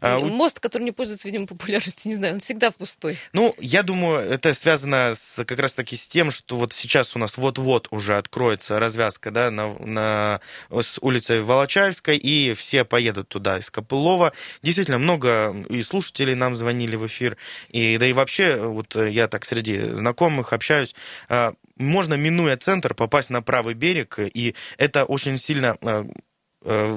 А, 0.00 0.18
Мост, 0.18 0.58
который 0.58 0.82
не 0.82 0.90
пользуется, 0.90 1.28
видимо, 1.28 1.46
популярностью, 1.46 2.10
не 2.10 2.16
знаю, 2.16 2.34
он 2.34 2.40
всегда 2.40 2.72
пустой. 2.72 3.16
ну, 3.32 3.54
я 3.60 3.84
думаю, 3.84 4.18
это 4.18 4.52
связано 4.52 5.12
с, 5.14 5.44
как 5.44 5.60
раз-таки 5.60 5.94
с 5.94 6.08
тем, 6.08 6.32
что 6.32 6.56
вот 6.56 6.72
сейчас 6.72 7.14
у 7.14 7.20
нас 7.20 7.38
вот-вот 7.38 7.86
уже 7.92 8.16
откроется 8.16 8.80
развязка, 8.80 9.30
да, 9.30 9.52
на, 9.52 9.74
на- 9.74 10.40
с 10.70 10.98
улицы 11.00 11.40
Волочаевской, 11.40 12.16
и 12.16 12.52
все 12.54 12.84
поедут 12.84 13.28
туда 13.28 13.58
из 13.58 13.70
Копылова. 13.70 14.32
Действительно, 14.64 14.98
много 14.98 15.54
и 15.70 15.84
слушателей 15.84 16.34
нам 16.34 16.56
звонили 16.56 16.96
в 16.96 17.06
эфир, 17.06 17.36
и 17.68 17.96
да 17.96 18.08
и 18.08 18.12
вообще, 18.12 18.56
вот 18.56 18.96
э, 18.96 19.10
я 19.10 19.28
так 19.28 19.44
среди 19.44 19.92
знакомых 19.92 20.52
общаюсь, 20.52 20.96
а, 21.28 21.54
можно, 21.76 22.14
минуя 22.14 22.56
центр, 22.56 22.92
попасть 22.92 23.30
на 23.30 23.40
правый 23.40 23.74
берег, 23.74 24.18
и 24.18 24.56
это 24.78 25.04
очень 25.04 25.38
сильно 25.38 25.76
а, 25.82 26.04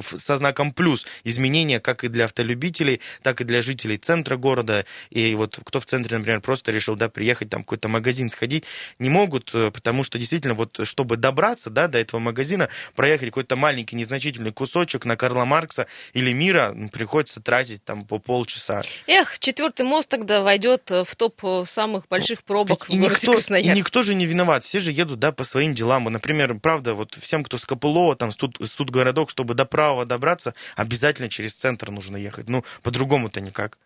со 0.02 0.38
знаком 0.38 0.74
плюс 0.74 1.06
изменения 1.24 1.80
как 1.80 2.04
и 2.04 2.08
для 2.08 2.26
автолюбителей, 2.26 3.02
так 3.22 3.42
и 3.42 3.44
для 3.44 3.62
жителей 3.62 3.98
центра 3.98 4.38
города. 4.38 4.86
И 5.10 5.34
вот 5.36 5.60
кто 5.64 5.80
в 5.80 5.86
центре, 5.86 6.18
например, 6.18 6.42
просто 6.42 6.72
решил 6.72 6.96
да, 6.96 7.10
приехать 7.10 7.50
там 7.50 7.64
какой-то 7.64 7.88
магазин 7.88 8.30
сходить, 8.30 8.66
не 9.00 9.10
могут, 9.10 9.54
э, 9.54 9.72
потому 9.72 10.04
что 10.04 10.18
действительно 10.18 10.54
вот 10.54 10.80
чтобы 10.84 11.18
добраться 11.18 11.70
да, 11.70 11.88
до 11.88 11.98
этого 11.98 12.20
магазина, 12.20 12.70
проехать 12.96 13.30
какой-то 13.30 13.56
маленький 13.56 13.96
незначительный 13.96 14.52
кусочек 14.52 15.06
на 15.06 15.16
Карла 15.16 15.46
Маркса 15.46 15.88
или 16.14 16.34
Мира 16.34 16.76
приходится 16.92 17.42
тратить 17.42 17.84
там 17.84 18.06
по 18.06 18.20
полчаса. 18.20 18.82
Эх, 19.08 19.40
четвертый 19.40 19.86
мост 19.86 20.10
тогда 20.10 20.42
войдет 20.42 20.92
э, 20.92 21.04
в 21.04 21.16
топ 21.16 21.40
э, 21.44 21.64
самых 21.66 22.08
больших 22.08 22.44
пробок 22.44 22.88
Ведь 22.90 22.98
в 22.98 23.02
городе 23.02 23.20
никто, 23.20 23.32
и 23.32 23.36
Красноярск. 23.36 23.78
никто 23.78 24.02
же 24.02 24.16
не 24.16 24.26
виноват, 24.26 24.64
все 24.64 24.80
же 24.80 24.92
едут, 24.92 25.20
да, 25.20 25.32
по 25.32 25.44
своим 25.44 25.74
делам. 25.74 26.06
Например, 26.06 26.56
правда, 26.60 26.94
вот 26.94 27.16
всем, 27.16 27.44
кто 27.44 27.58
с 27.58 27.66
Копылова, 27.66 28.16
там, 28.16 28.32
студ, 28.32 28.58
студгородок, 28.64 29.30
чтобы 29.30 29.54
до 29.62 29.65
правого 29.65 30.06
добраться, 30.06 30.54
обязательно 30.76 31.30
через 31.30 31.54
центр 31.54 31.91
нужно 31.91 32.17
ехать. 32.17 32.50
Ну, 32.50 32.63
по-другому-то 32.82 33.41
никак. 33.41 33.78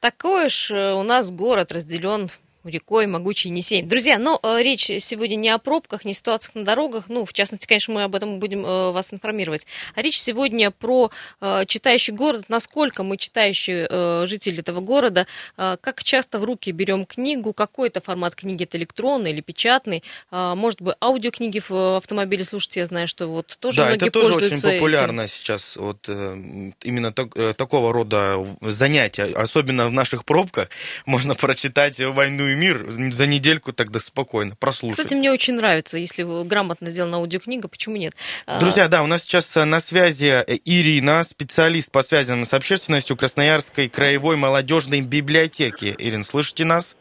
Такой 0.00 0.46
уж 0.46 0.70
э, 0.70 0.92
у 0.92 1.02
нас 1.02 1.30
город 1.30 1.72
разделен 1.72 2.30
рекой 2.68 3.06
могучей 3.06 3.50
Енисей. 3.50 3.82
Друзья, 3.82 4.18
но 4.18 4.38
э, 4.42 4.62
речь 4.62 4.86
сегодня 4.98 5.36
не 5.36 5.48
о 5.50 5.58
пробках, 5.58 6.04
не 6.04 6.12
о 6.12 6.14
ситуациях 6.14 6.54
на 6.54 6.64
дорогах. 6.64 7.04
Ну, 7.08 7.24
в 7.24 7.32
частности, 7.32 7.66
конечно, 7.66 7.94
мы 7.94 8.02
об 8.04 8.14
этом 8.14 8.38
будем 8.38 8.64
э, 8.64 8.90
вас 8.90 9.12
информировать. 9.12 9.66
А 9.94 10.02
речь 10.02 10.20
сегодня 10.20 10.70
про 10.70 11.10
э, 11.40 11.64
читающий 11.66 12.12
город, 12.12 12.46
насколько 12.48 13.02
мы 13.02 13.16
читающие 13.16 13.86
э, 13.88 14.26
жители 14.26 14.60
этого 14.60 14.80
города, 14.80 15.26
э, 15.56 15.76
как 15.80 16.02
часто 16.02 16.38
в 16.38 16.44
руки 16.44 16.70
берем 16.72 17.04
книгу, 17.04 17.52
какой 17.52 17.88
это 17.88 18.00
формат 18.00 18.34
книги, 18.34 18.64
это 18.64 18.78
электронный 18.78 19.30
или 19.30 19.40
печатный, 19.40 20.02
э, 20.30 20.54
может 20.56 20.82
быть, 20.82 20.96
аудиокниги 21.00 21.60
в 21.60 21.70
э, 21.70 21.96
автомобиле 21.96 22.44
слушать, 22.44 22.76
я 22.76 22.86
знаю, 22.86 23.08
что 23.08 23.28
вот 23.28 23.56
тоже 23.60 23.78
да, 23.78 23.86
многие 23.86 24.08
это 24.08 24.10
тоже 24.10 24.34
очень 24.34 24.40
пользуются 24.40 24.68
этим. 24.68 24.78
популярно 24.78 25.28
сейчас, 25.28 25.76
вот 25.76 25.98
э, 26.08 26.72
именно 26.82 27.12
так- 27.12 27.36
э, 27.36 27.52
такого 27.54 27.92
рода 27.92 28.44
занятия, 28.60 29.24
особенно 29.34 29.88
в 29.88 29.92
наших 29.92 30.24
пробках, 30.24 30.68
можно 31.06 31.34
прочитать 31.34 32.00
«Войну 32.00 32.46
и 32.46 32.55
мир» 32.56 32.86
за 32.90 33.26
недельку 33.26 33.72
тогда 33.72 34.00
спокойно, 34.00 34.56
прослушать. 34.56 34.98
Кстати, 34.98 35.14
мне 35.14 35.30
очень 35.30 35.54
нравится, 35.54 35.98
если 35.98 36.44
грамотно 36.44 36.90
сделана 36.90 37.18
аудиокнига, 37.18 37.68
почему 37.68 37.96
нет? 37.96 38.14
А, 38.46 38.60
Друзья, 38.60 38.88
да, 38.88 39.02
у 39.02 39.06
нас 39.06 39.22
сейчас 39.22 39.56
э, 39.56 39.64
на 39.64 39.80
связи 39.80 40.44
э, 40.46 40.58
Ирина, 40.64 41.22
специалист 41.22 41.90
по 41.90 42.02
связям 42.02 42.44
с 42.44 42.52
общественностью 42.52 43.16
Красноярской 43.16 43.88
краевой 43.88 44.36
молодежной 44.36 45.00
библиотеки. 45.00 45.94
Ирин, 45.98 46.24
слышите 46.24 46.64
нас? 46.64 46.96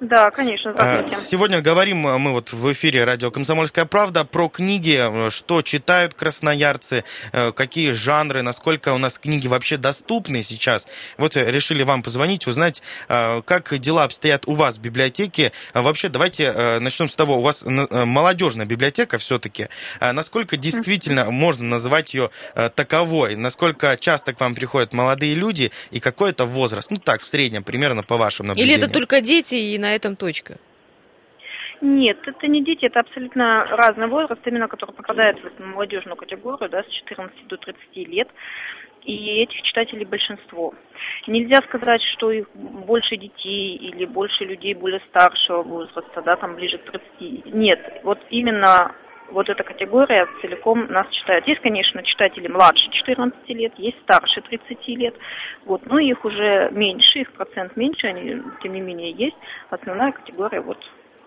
Да, 0.00 0.30
конечно, 0.30 0.72
А, 0.78 1.08
Сегодня 1.08 1.60
говорим 1.60 2.06
э, 2.06 2.18
мы 2.18 2.30
вот 2.30 2.52
в 2.52 2.72
эфире 2.72 3.02
радио 3.02 3.32
«Комсомольская 3.32 3.84
правда» 3.84 4.24
про 4.24 4.48
книги, 4.48 4.96
э, 4.96 5.30
что 5.30 5.60
читают 5.62 6.14
красноярцы, 6.14 7.02
э, 7.32 7.50
какие 7.50 7.90
жанры, 7.90 8.42
насколько 8.42 8.92
у 8.92 8.98
нас 8.98 9.18
книги 9.18 9.48
вообще 9.48 9.76
доступны 9.76 10.44
сейчас. 10.44 10.86
Вот 11.16 11.36
э, 11.36 11.50
решили 11.50 11.82
вам 11.82 12.04
позвонить, 12.04 12.46
узнать, 12.46 12.80
э, 13.08 13.42
как 13.44 13.76
дела 13.80 14.04
обстоят 14.04 14.46
у 14.46 14.54
вас 14.54 14.76
в 14.78 14.80
библиотеке. 14.80 15.50
Вообще, 15.74 16.08
давайте 16.08 16.52
э, 16.54 16.78
начнем 16.78 17.08
с 17.08 17.16
того, 17.16 17.38
у 17.38 17.40
вас 17.40 17.64
э, 17.64 18.04
молодежная 18.04 18.66
библиотека 18.66 19.18
все-таки. 19.18 19.66
Насколько 20.00 20.56
действительно 20.56 21.30
можно 21.32 21.64
назвать 21.64 22.14
ее 22.14 22.30
э, 22.54 22.68
таковой? 22.72 23.34
Насколько 23.34 23.96
часто 23.98 24.32
к 24.32 24.38
вам 24.40 24.54
приходят 24.54 24.92
молодые 24.92 25.34
люди 25.34 25.72
и 25.90 25.98
какой 25.98 26.30
это 26.30 26.44
возраст? 26.44 26.88
Ну 26.92 26.98
так, 26.98 27.20
в 27.20 27.26
среднем, 27.26 27.64
примерно 27.64 28.04
по 28.04 28.16
вашим 28.16 28.46
Или 28.46 28.50
наблюдениям. 28.50 28.82
это 28.84 28.92
только 28.92 29.20
дети, 29.20 29.56
и 29.56 29.78
на 29.88 29.94
этом 29.94 30.16
точка? 30.16 30.54
Нет, 31.80 32.18
это 32.26 32.46
не 32.48 32.62
дети, 32.64 32.86
это 32.86 33.00
абсолютно 33.00 33.64
разный 33.70 34.08
возраст, 34.08 34.40
именно 34.46 34.68
который 34.68 34.94
попадает 34.94 35.40
в 35.40 35.46
эту 35.46 35.62
молодежную 35.62 36.16
категорию, 36.16 36.68
да, 36.68 36.82
с 36.82 36.88
14 36.88 37.46
до 37.46 37.56
30 37.56 37.96
лет. 38.08 38.28
И 39.04 39.42
этих 39.42 39.62
читателей 39.62 40.04
большинство. 40.04 40.74
Нельзя 41.28 41.60
сказать, 41.68 42.02
что 42.14 42.32
их 42.32 42.48
больше 42.54 43.16
детей 43.16 43.76
или 43.76 44.04
больше 44.04 44.44
людей 44.44 44.74
более 44.74 45.00
старшего 45.08 45.62
возраста, 45.62 46.20
да, 46.20 46.36
там 46.36 46.56
ближе 46.56 46.78
к 46.78 46.90
30. 46.90 47.54
Нет, 47.54 48.00
вот 48.02 48.18
именно 48.28 48.92
вот 49.30 49.48
эта 49.48 49.62
категория 49.62 50.26
целиком 50.40 50.86
нас 50.90 51.06
читает. 51.10 51.46
Есть, 51.46 51.60
конечно, 51.60 52.02
читатели 52.02 52.48
младше 52.48 52.90
14 52.90 53.48
лет, 53.50 53.72
есть 53.78 53.98
старше 54.02 54.40
30 54.40 54.88
лет, 54.88 55.14
вот, 55.64 55.84
но 55.86 55.98
их 55.98 56.24
уже 56.24 56.70
меньше, 56.72 57.20
их 57.20 57.32
процент 57.32 57.76
меньше, 57.76 58.06
они, 58.06 58.42
тем 58.62 58.72
не 58.72 58.80
менее, 58.80 59.12
есть. 59.12 59.36
Основная 59.70 60.12
категория 60.12 60.60
вот 60.60 60.78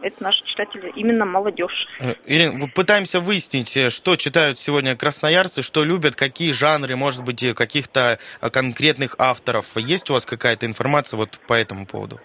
это 0.02 0.24
наши 0.24 0.44
читатели, 0.46 0.92
именно 0.96 1.26
молодежь. 1.26 1.88
Э, 2.00 2.16
Ирина, 2.26 2.68
пытаемся 2.74 3.20
выяснить, 3.20 3.76
э, 3.78 3.90
что 3.90 4.16
читают 4.16 4.58
сегодня 4.58 4.96
красноярцы, 4.96 5.62
что 5.62 5.84
любят, 5.84 6.16
какие 6.16 6.52
жанры, 6.52 6.96
может 6.96 7.24
быть, 7.24 7.46
каких-то 7.56 8.18
э, 8.42 8.50
конкретных 8.50 9.16
авторов. 9.20 9.78
Есть 9.78 10.10
у 10.10 10.14
вас 10.14 10.26
какая-то 10.26 10.66
информация 10.66 11.18
вот 11.18 11.40
по 11.48 11.54
этому 11.54 11.86
поводу? 11.86 12.20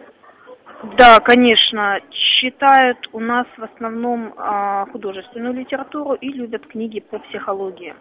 Да, 0.98 1.20
конечно. 1.20 2.00
Читают 2.10 2.98
у 3.12 3.20
нас 3.20 3.46
в 3.56 3.64
основном 3.64 4.34
а, 4.36 4.86
художественную 4.92 5.54
литературу 5.54 6.14
и 6.14 6.28
любят 6.28 6.66
книги 6.66 7.00
по 7.00 7.18
психологии. 7.18 7.94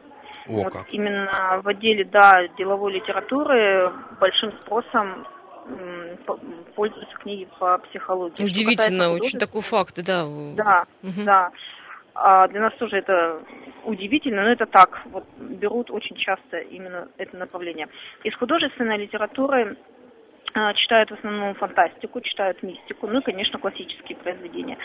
О, 0.48 0.64
вот 0.64 0.74
как. 0.74 0.94
именно 0.94 1.62
в 1.64 1.68
отделе, 1.68 2.04
да, 2.06 2.48
деловой 2.58 2.94
литературы 2.94 3.92
большим 4.20 4.52
спросом 4.62 5.26
пользуются 6.76 7.16
книги 7.18 7.48
по 7.60 7.78
психологии. 7.80 8.44
Удивительно, 8.44 9.12
очень 9.12 9.40
такой 9.40 9.62
факт, 9.62 9.96
да. 10.04 10.26
Да, 10.56 10.86
Мгм. 11.02 11.26
да. 11.26 11.52
А 12.14 12.48
для 12.48 12.62
нас 12.62 12.74
тоже 12.76 12.98
это 12.98 13.42
удивительно, 13.84 14.44
но 14.44 14.50
это 14.50 14.66
так. 14.66 15.02
Вот 15.06 15.26
берут 15.38 15.92
очень 15.92 16.16
часто 16.16 16.58
именно 16.58 17.08
это 17.18 17.36
направление. 17.36 17.88
Из 18.24 18.34
художественной 18.36 18.98
литературы 18.98 19.78
читают 20.76 21.12
в 21.12 21.15
основном 21.15 21.56
фантастику, 21.56 22.22
читают 22.22 22.63
мистику, 22.63 23.08
ну 23.08 23.20
и, 23.20 23.24
конечно, 23.24 23.60
классические 23.60 24.18
произведения. 24.18 24.78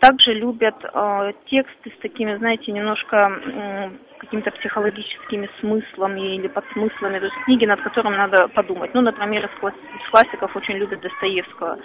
Также 0.00 0.34
любят 0.34 0.76
э, 0.84 1.32
тексты 1.46 1.90
с 1.96 2.00
такими, 2.00 2.36
знаете, 2.36 2.72
немножко 2.72 3.16
м, 3.16 3.98
какими-то 4.18 4.50
психологическими 4.50 5.48
смыслами 5.60 6.36
или 6.36 6.48
подсмыслами, 6.48 7.18
то 7.18 7.26
есть 7.26 7.36
книги, 7.44 7.64
над 7.64 7.80
которыми 7.80 8.16
надо 8.16 8.48
подумать. 8.48 8.92
Ну, 8.94 9.00
например, 9.00 9.46
из, 9.46 9.60
класс- 9.60 9.74
из 9.74 10.10
классиков 10.10 10.54
очень 10.54 10.74
любят 10.74 11.00
Достоевского. 11.00 11.78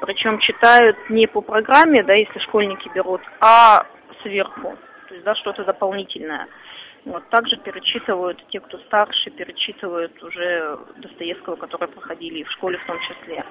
Причем 0.00 0.38
читают 0.40 0.96
не 1.10 1.26
по 1.26 1.40
программе, 1.40 2.02
да, 2.02 2.14
если 2.14 2.38
школьники 2.40 2.90
берут, 2.94 3.22
а 3.40 3.86
сверху, 4.22 4.76
то 5.08 5.14
есть, 5.14 5.24
да, 5.24 5.34
что-то 5.36 5.64
дополнительное. 5.64 6.46
Вот, 7.06 7.22
также 7.30 7.56
перечитывают 7.58 8.36
те, 8.50 8.58
кто 8.58 8.78
старше, 8.78 9.30
перечитывают 9.30 10.20
уже 10.24 10.76
Достоевского, 10.96 11.54
которые 11.54 11.88
проходили 11.88 12.40
и 12.40 12.44
в 12.44 12.50
школе 12.50 12.78
в 12.78 12.86
том 12.86 12.98
числе. 12.98 13.44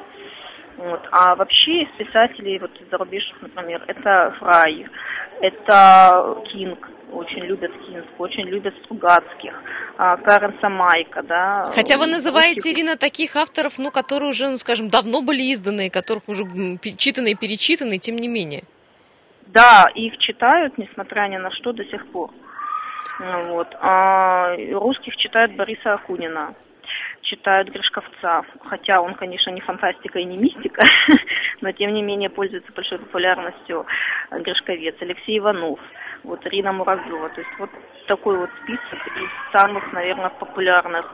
Вот. 0.75 0.99
А 1.11 1.35
вообще 1.35 1.83
из 1.83 1.89
писателей 1.97 2.59
вот 2.59 2.71
из 2.81 2.89
зарубежных, 2.89 3.41
например, 3.41 3.81
это 3.87 4.35
Фрай, 4.39 4.85
это 5.39 6.43
Кинг, 6.51 6.85
очень 7.13 7.45
любят 7.45 7.71
Кинг, 7.87 8.05
очень 8.17 8.43
любят 8.43 8.75
Стругацких, 8.83 9.53
а, 9.97 10.17
Карен 10.17 10.53
Самайка, 10.59 11.23
да. 11.23 11.63
Хотя 11.73 11.97
вы 11.97 12.07
называете, 12.07 12.73
Ирина, 12.73 12.97
таких 12.97 13.37
авторов, 13.37 13.79
ну, 13.79 13.89
которые 13.89 14.31
уже, 14.31 14.49
ну, 14.49 14.57
скажем, 14.57 14.89
давно 14.89 15.21
были 15.21 15.53
изданы, 15.53 15.89
которых 15.89 16.27
уже 16.27 16.43
читаны 16.97 17.31
и 17.31 17.35
перечитаны, 17.35 17.99
тем 17.99 18.17
не 18.17 18.27
менее. 18.27 18.63
Да, 19.47 19.85
их 19.95 20.17
читают, 20.17 20.77
несмотря 20.77 21.29
ни 21.29 21.37
на 21.37 21.51
что, 21.51 21.71
до 21.71 21.85
сих 21.85 22.05
пор. 22.07 22.31
Ну 23.19 23.41
Вот. 23.53 23.75
А 23.79 24.55
русских 24.73 25.15
читают 25.17 25.55
Бориса 25.55 25.93
Акунина, 25.93 26.53
читают 27.21 27.69
Гришковца, 27.69 28.43
хотя 28.61 29.01
он, 29.01 29.15
конечно, 29.15 29.51
не 29.51 29.61
фантастика 29.61 30.19
и 30.19 30.25
не 30.25 30.37
мистика, 30.37 30.81
но 31.61 31.71
тем 31.71 31.93
не 31.93 32.01
менее 32.01 32.29
пользуется 32.29 32.71
большой 32.73 32.99
популярностью 32.99 33.85
Гришковец, 34.31 34.95
Алексей 35.01 35.39
Иванов, 35.39 35.79
вот 36.23 36.45
Рина 36.45 36.71
Муравьева. 36.71 37.29
То 37.29 37.41
есть 37.41 37.59
вот 37.59 37.69
такой 38.07 38.37
вот 38.37 38.49
список 38.63 39.07
из 39.07 39.51
самых, 39.51 39.91
наверное, 39.93 40.29
популярных 40.29 41.05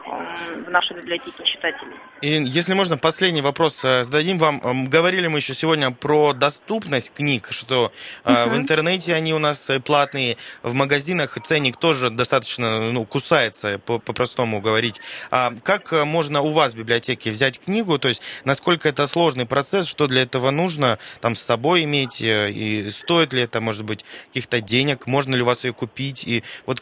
в 0.66 0.70
нашей 0.70 0.98
библиотеке 0.98 1.44
читателей. 1.44 1.96
Ирина, 2.22 2.46
если 2.46 2.74
можно, 2.74 2.98
последний 2.98 3.42
вопрос 3.42 3.84
э, 3.84 4.04
зададим 4.04 4.38
вам. 4.38 4.88
Говорили 4.88 5.28
мы 5.28 5.40
еще 5.40 5.54
сегодня 5.54 5.92
про 5.92 6.34
доступность 6.34 7.14
книг, 7.14 7.48
что 7.52 7.92
э, 8.24 8.46
в 8.46 8.56
интернете 8.56 9.16
они 9.16 9.34
у 9.34 9.40
нас 9.40 9.70
э, 9.70 9.80
платные, 9.80 10.38
в 10.62 10.74
магазинах 10.74 11.40
ценник 11.42 11.78
тоже 11.78 12.10
достаточно 12.10 12.92
ну, 12.92 13.06
кусается, 13.06 13.80
по- 13.80 14.00
по-простому 14.00 14.62
говорить. 14.62 15.02
А 15.32 15.52
как 15.64 15.92
можно 16.06 16.42
у 16.42 16.52
вас 16.52 16.74
в 16.74 16.78
библиотеке 16.78 17.32
взять 17.32 17.60
книгу, 17.60 17.98
то 17.98 18.08
есть 18.08 18.22
насколько 18.44 18.90
это 18.90 19.08
сложный 19.08 19.46
процесс, 19.46 19.88
что 19.88 20.08
для 20.08 20.22
этого 20.24 20.52
нужно 20.52 21.00
там 21.22 21.36
с 21.36 21.42
собой 21.42 21.84
иметь, 21.84 22.22
и 22.22 22.90
стоит 22.92 23.34
ли 23.34 23.42
это, 23.42 23.62
может 23.62 23.84
быть, 23.84 24.06
каких-то 24.28 24.62
денег, 24.62 25.08
можно 25.08 25.36
ли 25.36 25.42
у 25.42 25.46
вас 25.46 25.64
ее 25.64 25.74
купить, 25.74 26.28
и 26.28 26.44
вот 26.66 26.80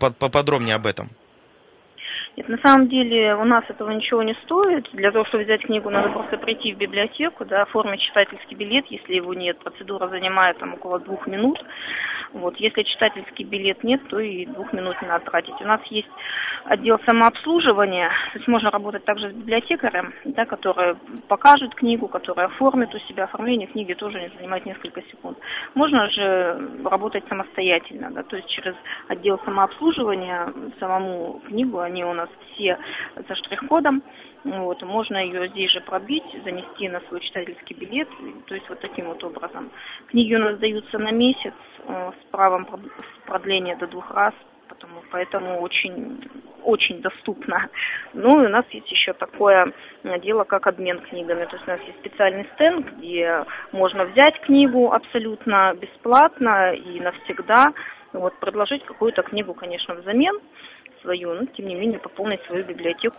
по- 0.00 0.12
поподробнее 0.12 0.74
об 0.74 0.86
этом. 0.86 1.08
Нет, 2.36 2.48
на 2.48 2.58
самом 2.58 2.88
деле 2.88 3.34
у 3.34 3.44
нас 3.44 3.64
этого 3.68 3.90
ничего 3.90 4.22
не 4.22 4.34
стоит. 4.44 4.86
Для 4.92 5.10
того, 5.10 5.24
чтобы 5.24 5.44
взять 5.44 5.62
книгу, 5.62 5.88
надо 5.88 6.10
просто 6.10 6.36
прийти 6.36 6.74
в 6.74 6.78
библиотеку, 6.78 7.46
да, 7.46 7.62
оформить 7.62 8.02
читательский 8.02 8.54
билет. 8.54 8.84
Если 8.90 9.14
его 9.14 9.32
нет, 9.32 9.58
процедура 9.58 10.08
занимает 10.08 10.58
там 10.58 10.74
около 10.74 11.00
двух 11.00 11.26
минут. 11.26 11.58
Вот, 12.32 12.56
если 12.56 12.82
читательский 12.82 13.44
билет 13.44 13.82
нет, 13.84 14.00
то 14.08 14.18
и 14.18 14.46
двух 14.46 14.72
минут 14.72 15.00
не 15.02 15.08
надо 15.08 15.24
тратить. 15.24 15.54
У 15.60 15.64
нас 15.64 15.80
есть 15.90 16.08
отдел 16.64 16.98
самообслуживания, 17.06 18.08
то 18.32 18.38
есть 18.38 18.48
можно 18.48 18.70
работать 18.70 19.04
также 19.04 19.30
с 19.30 19.32
библиотекарем, 19.32 20.12
да, 20.24 20.44
который 20.44 20.96
покажет 21.28 21.74
книгу, 21.74 22.08
который 22.08 22.46
оформит 22.46 22.94
у 22.94 22.98
себя. 23.00 23.24
Оформление 23.24 23.68
книги 23.68 23.94
тоже 23.94 24.20
не 24.20 24.28
занимает 24.36 24.66
несколько 24.66 25.02
секунд. 25.02 25.38
Можно 25.74 26.10
же 26.10 26.70
работать 26.84 27.24
самостоятельно, 27.28 28.10
да, 28.10 28.22
то 28.22 28.36
есть 28.36 28.48
через 28.48 28.74
отдел 29.08 29.40
самообслуживания 29.44 30.52
самому 30.80 31.40
книгу, 31.46 31.80
они 31.80 32.04
у 32.04 32.12
нас 32.12 32.28
все 32.52 32.78
со 33.28 33.34
штрих-кодом, 33.34 34.02
вот, 34.46 34.80
можно 34.82 35.16
ее 35.16 35.48
здесь 35.48 35.72
же 35.72 35.80
пробить, 35.80 36.24
занести 36.44 36.88
на 36.88 37.00
свой 37.08 37.20
читательский 37.20 37.74
билет, 37.74 38.08
то 38.46 38.54
есть 38.54 38.68
вот 38.68 38.80
таким 38.80 39.06
вот 39.06 39.22
образом. 39.24 39.70
Книги 40.08 40.34
у 40.34 40.38
нас 40.38 40.56
даются 40.58 40.98
на 40.98 41.10
месяц 41.10 41.54
э, 41.84 42.12
с 42.12 42.30
правом 42.30 42.64
прод- 42.64 42.90
продления 43.26 43.76
до 43.76 43.88
двух 43.88 44.08
раз, 44.12 44.34
потому, 44.68 45.02
поэтому 45.10 45.60
очень, 45.60 46.30
очень 46.62 47.00
доступно. 47.00 47.68
Ну 48.12 48.40
и 48.40 48.46
у 48.46 48.48
нас 48.48 48.64
есть 48.70 48.88
еще 48.88 49.14
такое 49.14 49.72
э, 50.04 50.20
дело, 50.20 50.44
как 50.44 50.68
обмен 50.68 51.00
книгами. 51.00 51.44
То 51.46 51.56
есть 51.56 51.66
у 51.66 51.70
нас 51.70 51.80
есть 51.80 51.98
специальный 51.98 52.48
стенд, 52.54 52.86
где 52.98 53.44
можно 53.72 54.04
взять 54.04 54.40
книгу 54.42 54.92
абсолютно 54.92 55.74
бесплатно 55.74 56.72
и 56.72 57.00
навсегда, 57.00 57.72
вот, 58.12 58.38
предложить 58.38 58.84
какую-то 58.84 59.22
книгу, 59.22 59.54
конечно, 59.54 59.94
взамен 59.94 60.38
свою, 61.02 61.34
но 61.34 61.46
тем 61.46 61.66
не 61.66 61.74
менее 61.74 61.98
пополнить 61.98 62.42
свою 62.44 62.64
библиотеку 62.64 63.18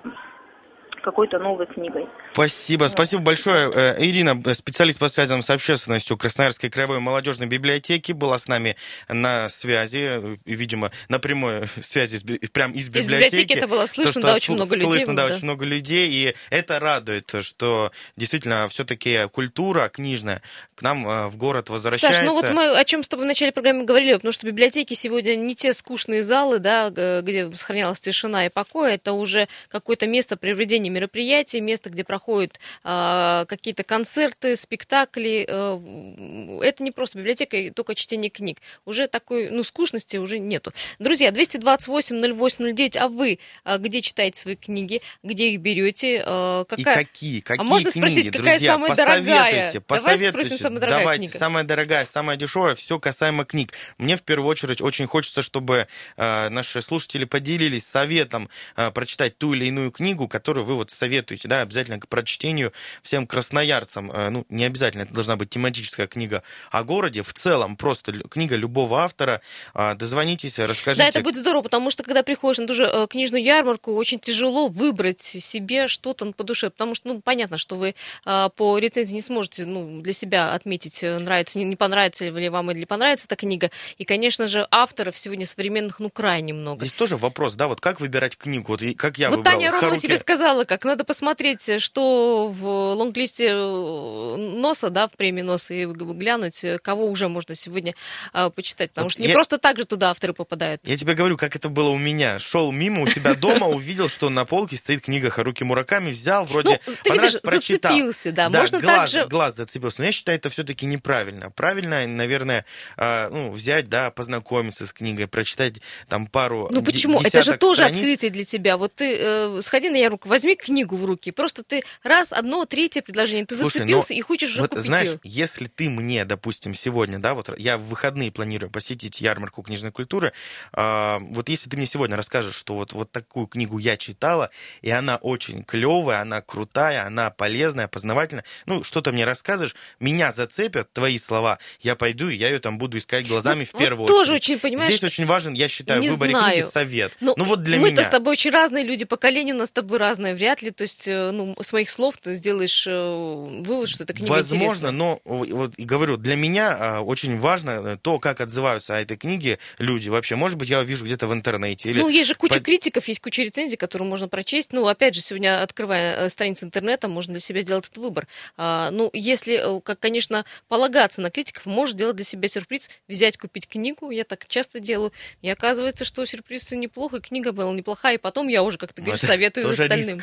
какой-то 1.08 1.40
новой 1.40 1.66
книгой. 1.68 2.06
Спасибо, 2.34 2.88
спасибо 2.88 3.22
большое. 3.22 3.72
Э, 3.74 3.96
Ирина, 3.98 4.36
специалист 4.54 5.00
по 5.00 5.08
связям 5.08 5.42
с 5.42 5.50
общественностью 5.50 6.18
Красноярской 6.18 6.70
краевой 6.70 7.00
молодежной 7.00 7.48
библиотеки, 7.48 8.12
была 8.12 8.38
с 8.38 8.50
нами 8.50 8.76
на 9.08 9.48
связи, 9.48 10.06
э, 10.10 10.38
видимо, 10.44 10.92
на 11.08 11.20
прямой 11.20 11.62
связи 11.82 12.18
с 12.18 12.24
прям 12.50 12.74
из 12.74 12.88
Из 12.88 12.90
библиотеки. 12.90 13.32
библиотеки 13.32 13.58
это 13.58 13.68
было 13.70 13.86
слышно, 13.86 14.22
То, 14.22 14.28
да, 14.28 14.36
очень 14.36 14.56
много 14.56 14.76
людей 14.76 14.92
Слышно, 14.92 15.16
да, 15.16 15.28
да. 15.28 15.34
очень 15.34 15.46
много 15.46 15.64
людей, 15.64 16.10
и 16.10 16.36
это 16.50 16.80
радует, 16.80 17.34
что 17.40 17.92
действительно 18.18 18.68
все-таки 18.68 19.30
культура 19.32 19.88
книжная 19.88 20.42
к 20.76 20.82
нам 20.82 21.08
э, 21.08 21.28
в 21.28 21.38
город 21.38 21.70
возвращается. 21.70 22.20
Саш, 22.20 22.28
ну 22.28 22.34
вот 22.34 22.50
мы 22.52 22.78
о 22.78 22.84
чем 22.84 23.02
с 23.02 23.08
тобой 23.08 23.26
в 23.26 23.28
начале 23.28 23.54
программы 23.54 23.86
говорили, 23.86 24.14
потому 24.16 24.34
что 24.34 24.46
библиотеки 24.46 24.94
сегодня 24.94 25.38
не 25.38 25.56
те 25.56 25.72
скучные 25.72 26.22
залы, 26.22 26.60
да, 26.60 26.90
где 26.90 27.50
сохранялась 27.54 28.02
тишина 28.02 28.46
и 28.46 28.50
покой, 28.50 28.96
это 28.96 29.14
уже 29.14 29.48
какое-то 29.70 30.06
место 30.06 30.36
проведения 30.36 30.97
мероприятий, 30.98 31.62
место, 31.62 31.90
где 31.90 32.04
проходят 32.04 32.60
а, 32.84 33.46
какие-то 33.46 33.84
концерты, 33.84 34.56
спектакли. 34.56 35.46
э, 35.48 36.60
это 36.66 36.84
не 36.84 36.92
просто 36.92 37.20
библиотека, 37.20 37.56
и 37.58 37.70
только 37.70 37.94
чтение 37.96 38.30
книг. 38.32 38.58
Уже 38.86 39.08
такой, 39.08 39.50
ну, 39.52 39.64
скучности 39.64 40.18
уже 40.18 40.40
нету. 40.40 40.74
Друзья, 41.00 41.30
228-08-09, 41.32 42.98
а 42.98 43.08
вы 43.08 43.40
а, 43.64 43.78
где 43.78 44.02
читаете 44.02 44.40
свои 44.42 44.56
книги, 44.56 45.02
где 45.24 45.50
их 45.50 45.60
берете? 45.62 46.24
э, 46.26 46.66
И 46.78 46.84
какая... 46.84 47.06
какие, 47.06 47.42
какие 47.42 47.60
А 47.60 47.64
можно 47.64 47.92
книги, 47.92 48.06
спросить, 48.06 48.32
какая 48.32 48.54
друзья, 48.56 48.72
самая 48.74 48.96
дорогая? 48.96 49.80
посоветуйте, 49.80 49.80
Давай 49.88 50.18
спросим, 50.18 50.58
самая 50.58 50.80
дорогая 50.80 51.00
Давайте, 51.04 51.28
книга. 51.28 51.38
самая 51.38 51.64
дорогая, 51.64 52.06
самая 52.06 52.38
дешевая, 52.38 52.76
все 52.76 53.00
касаемо 53.00 53.46
книг. 53.46 53.74
Мне 53.98 54.16
в 54.16 54.24
первую 54.24 54.50
очередь 54.50 54.82
очень 54.82 55.06
хочется, 55.06 55.42
чтобы 55.42 55.88
э, 56.18 56.50
наши 56.50 56.82
слушатели 56.82 57.26
поделились 57.26 57.86
советом 57.86 58.50
э, 58.76 58.92
прочитать 58.92 59.38
ту 59.38 59.54
или 59.54 59.66
иную 59.66 59.92
книгу, 59.92 60.28
которую 60.28 60.66
вы 60.66 60.76
вот 60.78 60.92
советуете, 60.92 61.48
да, 61.48 61.62
обязательно 61.62 62.00
к 62.00 62.08
прочтению 62.08 62.72
всем 63.02 63.28
красноярцам, 63.28 64.12
э, 64.12 64.30
ну, 64.30 64.46
не 64.50 64.66
обязательно, 64.66 65.04
это 65.04 65.14
должна 65.14 65.36
быть 65.36 65.50
тематическая 65.50 66.08
книга 66.08 66.44
о 66.72 66.84
городе, 66.84 67.24
в 67.24 67.34
целом 67.34 67.76
просто 67.76 68.14
книга 68.14 68.56
любого 68.56 69.02
автора, 69.02 69.42
а, 69.74 69.96
дозвонитесь, 69.96 70.60
расскажите. 70.60 71.04
Да, 71.04 71.10
это 71.10 71.22
будет 71.22 71.38
здорово, 71.38 71.62
потому 71.64 71.92
что 71.92 72.04
когда 72.04 72.24
приходишь 72.24 72.60
на 72.60 72.68
ту 72.68 72.74
же 72.74 72.86
э, 72.86 73.08
книжную 73.10 73.44
ярмарку, 73.44 73.94
очень 73.94 74.20
тяжело 74.20 74.68
выбрать 74.68 75.22
себе 75.22 75.88
что-то 75.88 76.32
по 76.34 76.44
душе, 76.44 76.70
потому 76.70 76.96
что, 76.96 77.10
ну, 77.10 77.22
понятно, 77.22 77.58
что 77.58 77.76
вы 77.76 77.96
а, 78.26 78.50
по 78.50 78.78
рецензии 78.78 79.14
не 79.14 79.22
сможете, 79.22 79.66
ну, 79.66 80.02
для 80.02 80.14
себя 80.14 80.54
отметить, 80.54 81.04
э, 81.04 81.18
нравится, 81.20 81.60
не, 81.60 81.76
понравится 81.76 82.26
ли 82.26 82.50
вам 82.50 82.72
или 82.72 82.86
понравится 82.86 83.26
эта 83.28 83.36
книга, 83.36 83.72
и, 83.98 84.06
конечно 84.06 84.48
же, 84.48 84.68
авторов 84.72 85.18
сегодня 85.18 85.46
современных, 85.46 86.00
ну, 86.00 86.10
крайне 86.10 86.54
много. 86.54 86.86
Здесь 86.86 86.98
тоже 86.98 87.18
вопрос, 87.18 87.56
да, 87.56 87.68
вот 87.68 87.82
как 87.82 88.00
выбирать 88.00 88.38
книгу, 88.38 88.72
вот 88.72 88.82
как 88.98 89.18
я 89.18 89.30
вот 89.30 89.38
выбрал. 89.38 89.54
Таня 89.54 89.72
Ромова 89.72 89.82
Харуки... 89.82 90.02
тебе 90.02 90.18
сказала, 90.18 90.64
как 90.68 90.86
надо 90.86 91.04
посмотреть, 91.04 91.82
что 91.82 92.48
в 92.50 92.94
лонглисте 92.94 93.48
э, 93.48 94.36
НОСа, 94.38 94.90
да, 94.90 95.08
в 95.08 95.12
премии 95.12 95.42
НОСа, 95.42 95.74
и 95.74 95.86
глянуть, 95.86 96.64
кого 96.82 97.08
уже 97.08 97.28
можно 97.28 97.56
сегодня 97.56 97.96
а, 98.34 98.50
почитать, 98.50 98.92
потому 98.92 99.06
вот 99.06 99.14
что 99.14 99.22
не 99.22 99.30
я... 99.30 99.34
просто 99.34 99.58
так 99.58 99.78
же 99.78 99.86
туда 99.86 100.12
авторы 100.12 100.34
попадают. 100.34 100.82
Я 100.84 100.98
тебе 100.98 101.14
говорю, 101.14 101.38
как 101.38 101.56
это 101.56 101.70
было 101.70 101.90
у 101.90 101.98
меня. 101.98 102.40
Шел 102.40 102.72
мимо 102.72 103.04
у 103.04 103.08
себя 103.08 103.34
дома, 103.34 103.66
увидел, 103.68 104.10
что 104.10 104.30
на 104.30 104.46
полке 104.46 104.76
стоит 104.76 105.02
книга 105.02 105.30
Харуки 105.30 105.64
Мураками, 105.64 106.12
взял, 106.12 106.46
вроде 106.46 106.80
ну, 106.86 106.94
ты 107.04 107.12
видишь, 107.12 107.42
прочитал. 107.42 107.92
зацепился, 107.92 108.32
да. 108.32 108.50
да 108.50 108.60
можно 108.60 108.80
глаз, 108.80 109.12
также... 109.12 109.28
глаз 109.28 109.56
зацепился. 109.56 110.02
Но 110.02 110.06
я 110.06 110.12
считаю, 110.12 110.38
это 110.38 110.50
все-таки 110.50 110.86
неправильно. 110.86 111.50
Правильно, 111.52 112.06
наверное, 112.06 112.66
а, 112.98 113.30
ну, 113.30 113.52
взять, 113.52 113.90
да, 113.90 114.12
познакомиться 114.12 114.86
с 114.86 114.94
книгой, 114.94 115.28
прочитать 115.28 115.76
там 116.10 116.28
пару 116.28 116.70
Ну 116.72 116.84
почему? 116.84 117.22
Это 117.22 117.44
же 117.44 117.58
тоже 117.58 117.84
страниц. 117.84 117.98
открытие 118.00 118.32
для 118.32 118.46
тебя. 118.46 118.78
Вот 118.78 118.96
ты 118.96 119.16
э, 119.16 119.62
сходи 119.62 119.90
на 119.90 119.96
ярмарку, 119.96 120.28
возьми 120.28 120.57
книгу 120.58 120.98
в 120.98 121.06
руки. 121.06 121.32
Просто 121.32 121.64
ты 121.64 121.84
раз, 122.04 122.34
одно, 122.34 122.66
третье 122.66 123.02
предложение, 123.02 123.46
ты 123.46 123.56
Слушай, 123.56 123.80
зацепился 123.80 124.14
и 124.14 124.22
хочешь 124.22 124.50
уже 124.52 124.62
вот, 124.62 124.72
купить 124.72 124.86
знаешь, 124.86 125.08
ее. 125.08 125.20
если 125.24 125.68
ты 125.68 125.90
мне, 125.90 126.26
допустим, 126.26 126.74
сегодня, 126.74 127.20
да, 127.20 127.34
вот 127.34 127.58
я 127.58 127.78
в 127.78 127.84
выходные 127.84 128.32
планирую 128.32 128.70
посетить 128.70 129.22
ярмарку 129.22 129.62
книжной 129.62 129.92
культуры, 129.92 130.34
э, 130.74 131.18
вот 131.20 131.50
если 131.50 131.70
ты 131.70 131.78
мне 131.78 131.86
сегодня 131.86 132.18
расскажешь, 132.18 132.56
что 132.56 132.76
вот, 132.76 132.94
вот 132.94 133.12
такую 133.12 133.48
книгу 133.48 133.78
я 133.78 133.98
читала, 133.98 134.50
и 134.82 134.90
она 134.90 135.18
очень 135.18 135.64
клевая, 135.64 136.22
она 136.22 136.42
крутая, 136.42 137.06
она 137.06 137.30
полезная, 137.30 137.88
познавательная, 137.88 138.44
ну, 138.66 138.84
что-то 138.84 139.12
мне 139.12 139.26
расскажешь, 139.26 139.76
меня 140.00 140.32
зацепят 140.32 140.92
твои 140.94 141.18
слова, 141.18 141.60
я 141.82 141.96
пойду, 141.96 142.30
и 142.30 142.36
я 142.36 142.50
ее 142.50 142.60
там 142.60 142.78
буду 142.78 142.98
искать 142.98 143.28
глазами 143.28 143.60
ну, 143.60 143.66
в 143.66 143.80
первую 143.80 144.00
вот 144.00 144.08
тоже 144.08 144.34
очередь. 144.34 144.44
очень, 144.44 144.60
понимаешь, 144.60 144.90
Здесь 144.90 145.04
очень 145.04 145.26
важен, 145.26 145.54
я 145.54 145.68
считаю, 145.68 146.02
в 146.02 146.10
выборе 146.10 146.32
знаю. 146.32 146.54
книги 146.54 146.66
совет. 146.66 147.14
Ну, 147.20 147.34
ну 147.38 147.46
вот 147.46 147.64
для 147.64 147.78
мы-то 147.78 147.94
меня. 147.94 148.04
с 148.04 148.10
тобой 148.10 148.34
очень 148.34 148.52
разные 148.52 148.84
люди, 148.84 149.06
поколение 149.06 149.54
у 149.54 149.58
нас 149.58 149.70
с 149.70 149.72
тобой 149.72 149.98
разное, 149.98 150.36
вряд 150.36 150.47
ли, 150.62 150.72
то 150.72 150.84
есть, 150.84 151.08
э, 151.08 151.32
ну, 151.32 151.56
с 151.62 151.74
моих 151.74 151.90
слов 151.90 152.18
ты 152.18 152.34
сделаешь 152.34 152.86
э, 152.88 153.62
вывод, 153.64 153.90
что 153.90 154.04
эта 154.04 154.14
книга 154.14 154.30
Возможно, 154.30 154.66
интересная. 154.66 154.92
но 154.92 155.20
вот 155.26 155.74
говорю, 155.78 156.18
для 156.18 156.36
меня 156.36 156.76
а, 156.80 157.02
очень 157.02 157.38
важно 157.40 157.70
э, 157.72 157.98
то, 158.02 158.20
как 158.20 158.42
отзываются 158.42 158.96
о 158.96 159.00
этой 159.02 159.18
книге 159.18 159.60
люди 159.80 160.10
вообще. 160.10 160.36
Может 160.36 160.58
быть, 160.58 160.70
я 160.70 160.80
увижу 160.80 161.06
где-то 161.06 161.28
в 161.28 161.34
интернете. 161.34 161.90
Или 161.90 162.00
Ну, 162.00 162.10
есть 162.10 162.28
же 162.30 162.36
куча 162.36 162.56
по- 162.56 162.60
критиков, 162.62 163.08
есть 163.08 163.20
куча 163.20 163.44
рецензий, 163.44 163.78
которые 163.78 164.08
можно 164.08 164.28
прочесть. 164.28 164.74
Ну, 164.74 164.88
опять 164.88 165.16
же, 165.16 165.22
сегодня, 165.22 165.62
открывая 165.62 166.30
страницы 166.30 166.66
интернета, 166.66 167.08
можно 167.08 167.34
для 167.34 167.42
себя 167.42 167.62
сделать 167.62 167.86
этот 167.86 167.98
выбор. 167.98 168.28
А, 168.58 168.92
ну, 168.92 169.10
если, 169.14 169.82
как, 169.82 170.00
конечно, 170.00 170.46
полагаться 170.68 171.22
на 171.22 171.30
критиков, 171.30 171.66
можешь 171.66 171.94
сделать 171.94 172.16
для 172.16 172.26
себя 172.26 172.48
сюрприз, 172.48 172.90
взять, 173.08 173.38
купить 173.38 173.68
книгу. 173.68 174.12
Я 174.12 174.24
так 174.24 174.48
часто 174.48 174.80
делаю. 174.80 175.12
И 175.42 175.50
оказывается, 175.50 176.06
что 176.06 176.26
сюрприз 176.26 176.72
неплохо, 176.72 177.18
и 177.18 177.20
книга 177.22 177.52
была 177.52 177.72
неплохая, 177.74 178.16
и 178.16 178.18
потом 178.18 178.48
я 178.48 178.64
уже, 178.64 178.78
как 178.78 178.94
ты 178.94 179.02
говоришь, 179.02 179.24
это 179.24 179.34
советую 179.34 179.70
остальным. 179.70 180.22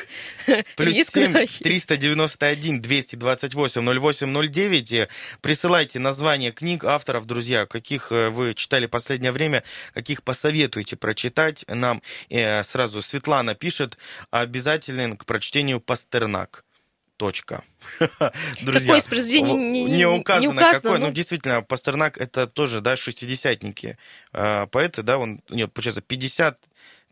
Плюс 0.77 0.95
Риск, 0.95 1.13
7 1.15 1.33
да, 1.33 1.41
есть. 1.41 1.63
391 1.63 2.81
228 2.83 3.81
0809. 4.01 4.93
Э, 4.93 5.09
Присылайте 5.41 5.99
названия 5.99 6.53
книг 6.53 6.85
авторов, 6.85 7.27
друзья, 7.27 7.67
каких 7.67 8.13
э, 8.13 8.31
вы 8.31 8.55
читали 8.55 8.87
последнее 8.87 9.33
время, 9.33 9.63
каких 9.93 10.23
посоветуете 10.23 10.97
прочитать 10.97 11.65
нам. 11.69 12.03
Э, 12.31 12.63
Сразу 12.65 13.03
Светлана 13.03 13.55
пишет, 13.55 13.99
обязателен 14.31 15.17
к 15.17 15.25
прочтению 15.25 15.81
Пастернак. 15.81 16.65
Точка. 17.17 17.63
Друзья, 18.63 18.81
Какое 18.81 18.99
из 18.99 19.07
произведений 19.07 19.55
не- 19.55 19.85
не- 19.85 19.97
не 19.99 20.07
указано, 20.07 20.51
не 20.51 20.57
указано, 20.57 20.81
какое. 20.81 20.99
ну. 20.99 21.07
Ну, 21.07 21.13
действительно, 21.13 21.63
Пастернак 21.63 22.19
это 22.19 22.49
тоже, 22.49 22.81
да, 22.81 22.97
шестидесятники. 22.97 23.97
Э, 24.33 24.67
Поэты, 24.67 25.03
да, 25.03 25.19
он, 25.19 25.41
нет, 25.49 25.73
получается, 25.73 26.01
50 26.03 26.59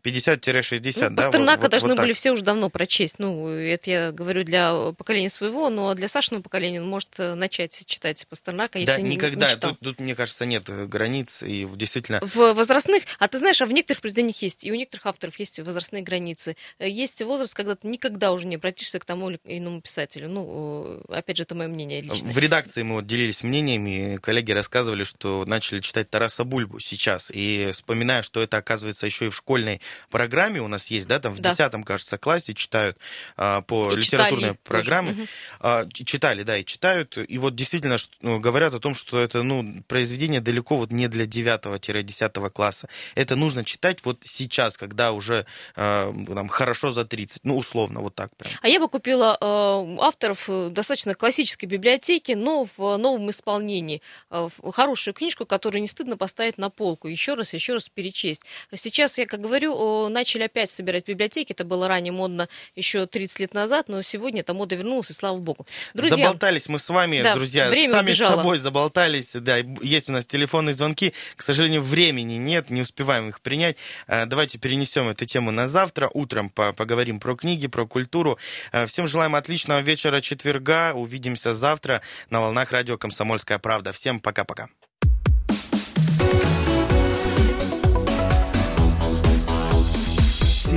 50-60, 0.03 1.09
Ну, 1.09 1.15
да? 1.15 1.23
Пастернака 1.23 1.53
вот- 1.55 1.61
вот- 1.63 1.71
должны 1.71 1.89
вот 1.89 1.95
так. 1.97 2.05
были 2.05 2.13
все 2.13 2.31
уже 2.31 2.43
давно 2.43 2.69
прочесть. 2.69 3.19
Ну, 3.19 3.47
это 3.47 3.89
я 3.89 4.11
говорю 4.11 4.43
для 4.43 4.91
поколения 4.97 5.29
своего, 5.29 5.69
но 5.69 5.93
для 5.93 6.07
Сашиного 6.07 6.41
поколения 6.43 6.81
он 6.81 6.87
может 6.87 7.09
э, 7.19 7.35
начать 7.35 7.83
читать 7.85 8.25
Пастернака, 8.29 8.79
если 8.79 8.93
да, 8.93 8.97
не- 9.01 9.09
не 9.09 9.15
никогда. 9.15 9.49
читал. 9.49 9.71
тут, 9.71 9.79
тут, 9.79 9.99
мне 9.99 10.15
кажется, 10.15 10.45
нет 10.45 10.63
э, 10.69 10.85
границ. 10.85 11.43
И 11.43 11.65
действительно, 11.75 12.19
В 12.21 12.53
возрастных, 12.53 13.03
а 13.19 13.27
ты 13.27 13.37
знаешь, 13.39 13.61
а 13.61 13.65
в 13.65 13.71
некоторых 13.71 14.01
произведениях 14.01 14.41
есть, 14.41 14.63
и 14.63 14.71
у 14.71 14.75
некоторых 14.75 15.05
авторов 15.07 15.37
есть 15.39 15.59
возрастные 15.59 16.03
границы. 16.03 16.55
Э, 16.79 16.89
Есть 16.89 17.21
возраст, 17.21 17.53
когда 17.55 17.75
ты 17.75 17.87
никогда 17.87 18.31
уже 18.31 18.45
не 18.47 18.55
обратишься 18.55 18.99
к 18.99 19.05
тому 19.05 19.29
или 19.29 19.39
иному 19.45 19.81
писателю. 19.81 20.29
Ну, 20.29 21.01
опять 21.09 21.37
же, 21.37 21.43
это 21.43 21.55
мое 21.55 21.67
мнение 21.67 22.01
личное. 22.01 22.31
в 22.31 22.37
редакции 22.37 22.83
мы 22.83 22.95
вот 22.95 23.07
делились 23.07 23.43
мнениями, 23.43 24.17
коллеги 24.21 24.51
рассказывали, 24.51 25.03
что 25.03 25.45
начали 25.45 25.79
читать 25.79 26.09
Тараса 26.09 26.43
Бульбу 26.43 26.79
сейчас. 26.79 27.31
И 27.33 27.69
вспоминая, 27.71 28.21
что 28.21 28.41
это, 28.41 28.57
оказывается, 28.57 29.05
еще 29.05 29.27
и 29.27 29.29
в 29.29 29.35
школьной 29.35 29.81
программе 30.09 30.61
у 30.61 30.67
нас 30.67 30.87
есть, 30.87 31.07
да, 31.07 31.19
там 31.19 31.33
в 31.33 31.39
Да. 31.39 31.51
10 31.51 31.85
кажется, 31.85 32.17
классе 32.17 32.53
читают 32.53 32.97
а, 33.37 33.61
по 33.61 33.91
И 33.91 33.97
литературной 33.97 34.51
читали 34.51 34.57
программе. 34.63 35.27
А, 35.59 35.85
читали, 35.91 36.43
да, 36.43 36.57
и 36.57 36.65
читают. 36.65 37.17
И 37.17 37.37
вот 37.37 37.55
действительно 37.55 37.97
ну, 38.21 38.39
говорят 38.39 38.73
о 38.73 38.79
том, 38.79 38.95
что 38.95 39.19
это 39.19 39.43
ну, 39.43 39.83
произведение 39.87 40.41
далеко 40.41 40.75
вот 40.75 40.91
не 40.91 41.07
для 41.07 41.25
9-10 41.25 42.49
класса. 42.49 42.87
Это 43.15 43.35
нужно 43.35 43.63
читать 43.63 44.03
вот 44.03 44.19
сейчас, 44.23 44.77
когда 44.77 45.11
уже 45.11 45.45
а, 45.75 46.13
там, 46.27 46.47
хорошо 46.47 46.91
за 46.91 47.05
30. 47.05 47.43
Ну, 47.43 47.57
условно, 47.57 48.01
вот 48.01 48.15
так 48.15 48.35
прям. 48.35 48.51
А 48.61 48.67
я 48.67 48.79
бы 48.79 48.87
купила 48.87 49.37
э, 49.39 49.97
авторов 50.01 50.49
достаточно 50.71 51.15
классической 51.15 51.65
библиотеки, 51.65 52.33
но 52.33 52.67
в 52.77 52.97
новом 52.97 53.29
исполнении. 53.29 54.01
Э, 54.29 54.49
хорошую 54.71 55.13
книжку, 55.13 55.45
которую 55.45 55.81
не 55.81 55.87
стыдно 55.87 56.17
поставить 56.17 56.57
на 56.57 56.69
полку, 56.69 57.07
еще 57.07 57.33
раз, 57.33 57.53
еще 57.53 57.73
раз 57.73 57.89
перечесть. 57.89 58.43
Сейчас, 58.73 59.17
я 59.17 59.25
как 59.25 59.41
говорю, 59.41 59.73
начали 60.09 60.43
опять 60.43 60.69
собирать 60.69 61.07
библиотеки. 61.07 61.51
Это 61.53 61.63
было 61.65 61.87
ранее 61.87 62.11
модно 62.11 62.47
еще 62.75 63.05
30 63.05 63.39
лет 63.39 63.53
назад, 63.53 63.87
но 63.89 64.01
сегодня 64.01 64.41
эта 64.41 64.53
мода 64.53 64.75
вернулась, 64.75 65.09
и 65.09 65.13
слава 65.13 65.37
богу. 65.37 65.65
Друзья, 65.93 66.15
Заболтались 66.17 66.67
мы 66.67 66.79
с 66.79 66.89
вами, 66.89 67.21
Да, 67.21 67.35
друзья, 67.35 67.69
время 67.69 67.93
сами 67.93 68.05
убежало. 68.05 68.31
с 68.31 68.35
собой 68.37 68.57
заболтались. 68.57 69.31
Да, 69.33 69.57
есть 69.81 70.09
у 70.09 70.11
нас 70.13 70.25
телефонные 70.25 70.73
звонки. 70.73 71.13
К 71.35 71.41
сожалению, 71.43 71.81
времени 71.81 72.35
нет, 72.35 72.69
не 72.69 72.81
успеваем 72.81 73.29
их 73.29 73.41
принять. 73.41 73.77
Э, 74.07 74.25
Давайте 74.25 74.57
перенесем 74.57 75.09
эту 75.09 75.25
тему 75.25 75.51
на 75.51 75.67
завтра. 75.67 76.09
Утром 76.13 76.49
по- 76.49 76.73
поговорим 76.73 77.19
про 77.19 77.35
книги, 77.35 77.67
про 77.67 77.85
культуру. 77.85 78.37
Э, 78.71 78.85
Всем 78.85 79.07
желаем 79.07 79.35
отличного 79.35 79.79
вечера 79.79 80.21
четверга. 80.21 80.93
Увидимся 80.93 81.53
завтра 81.53 82.01
на 82.29 82.41
волнах 82.41 82.71
радио 82.71 82.97
«Комсомольская 82.97 83.59
правда». 83.59 83.91
Всем 83.91 84.19
пока-пока. 84.19 84.69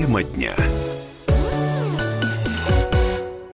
Тема 0.06 0.22
дня. 0.22 0.75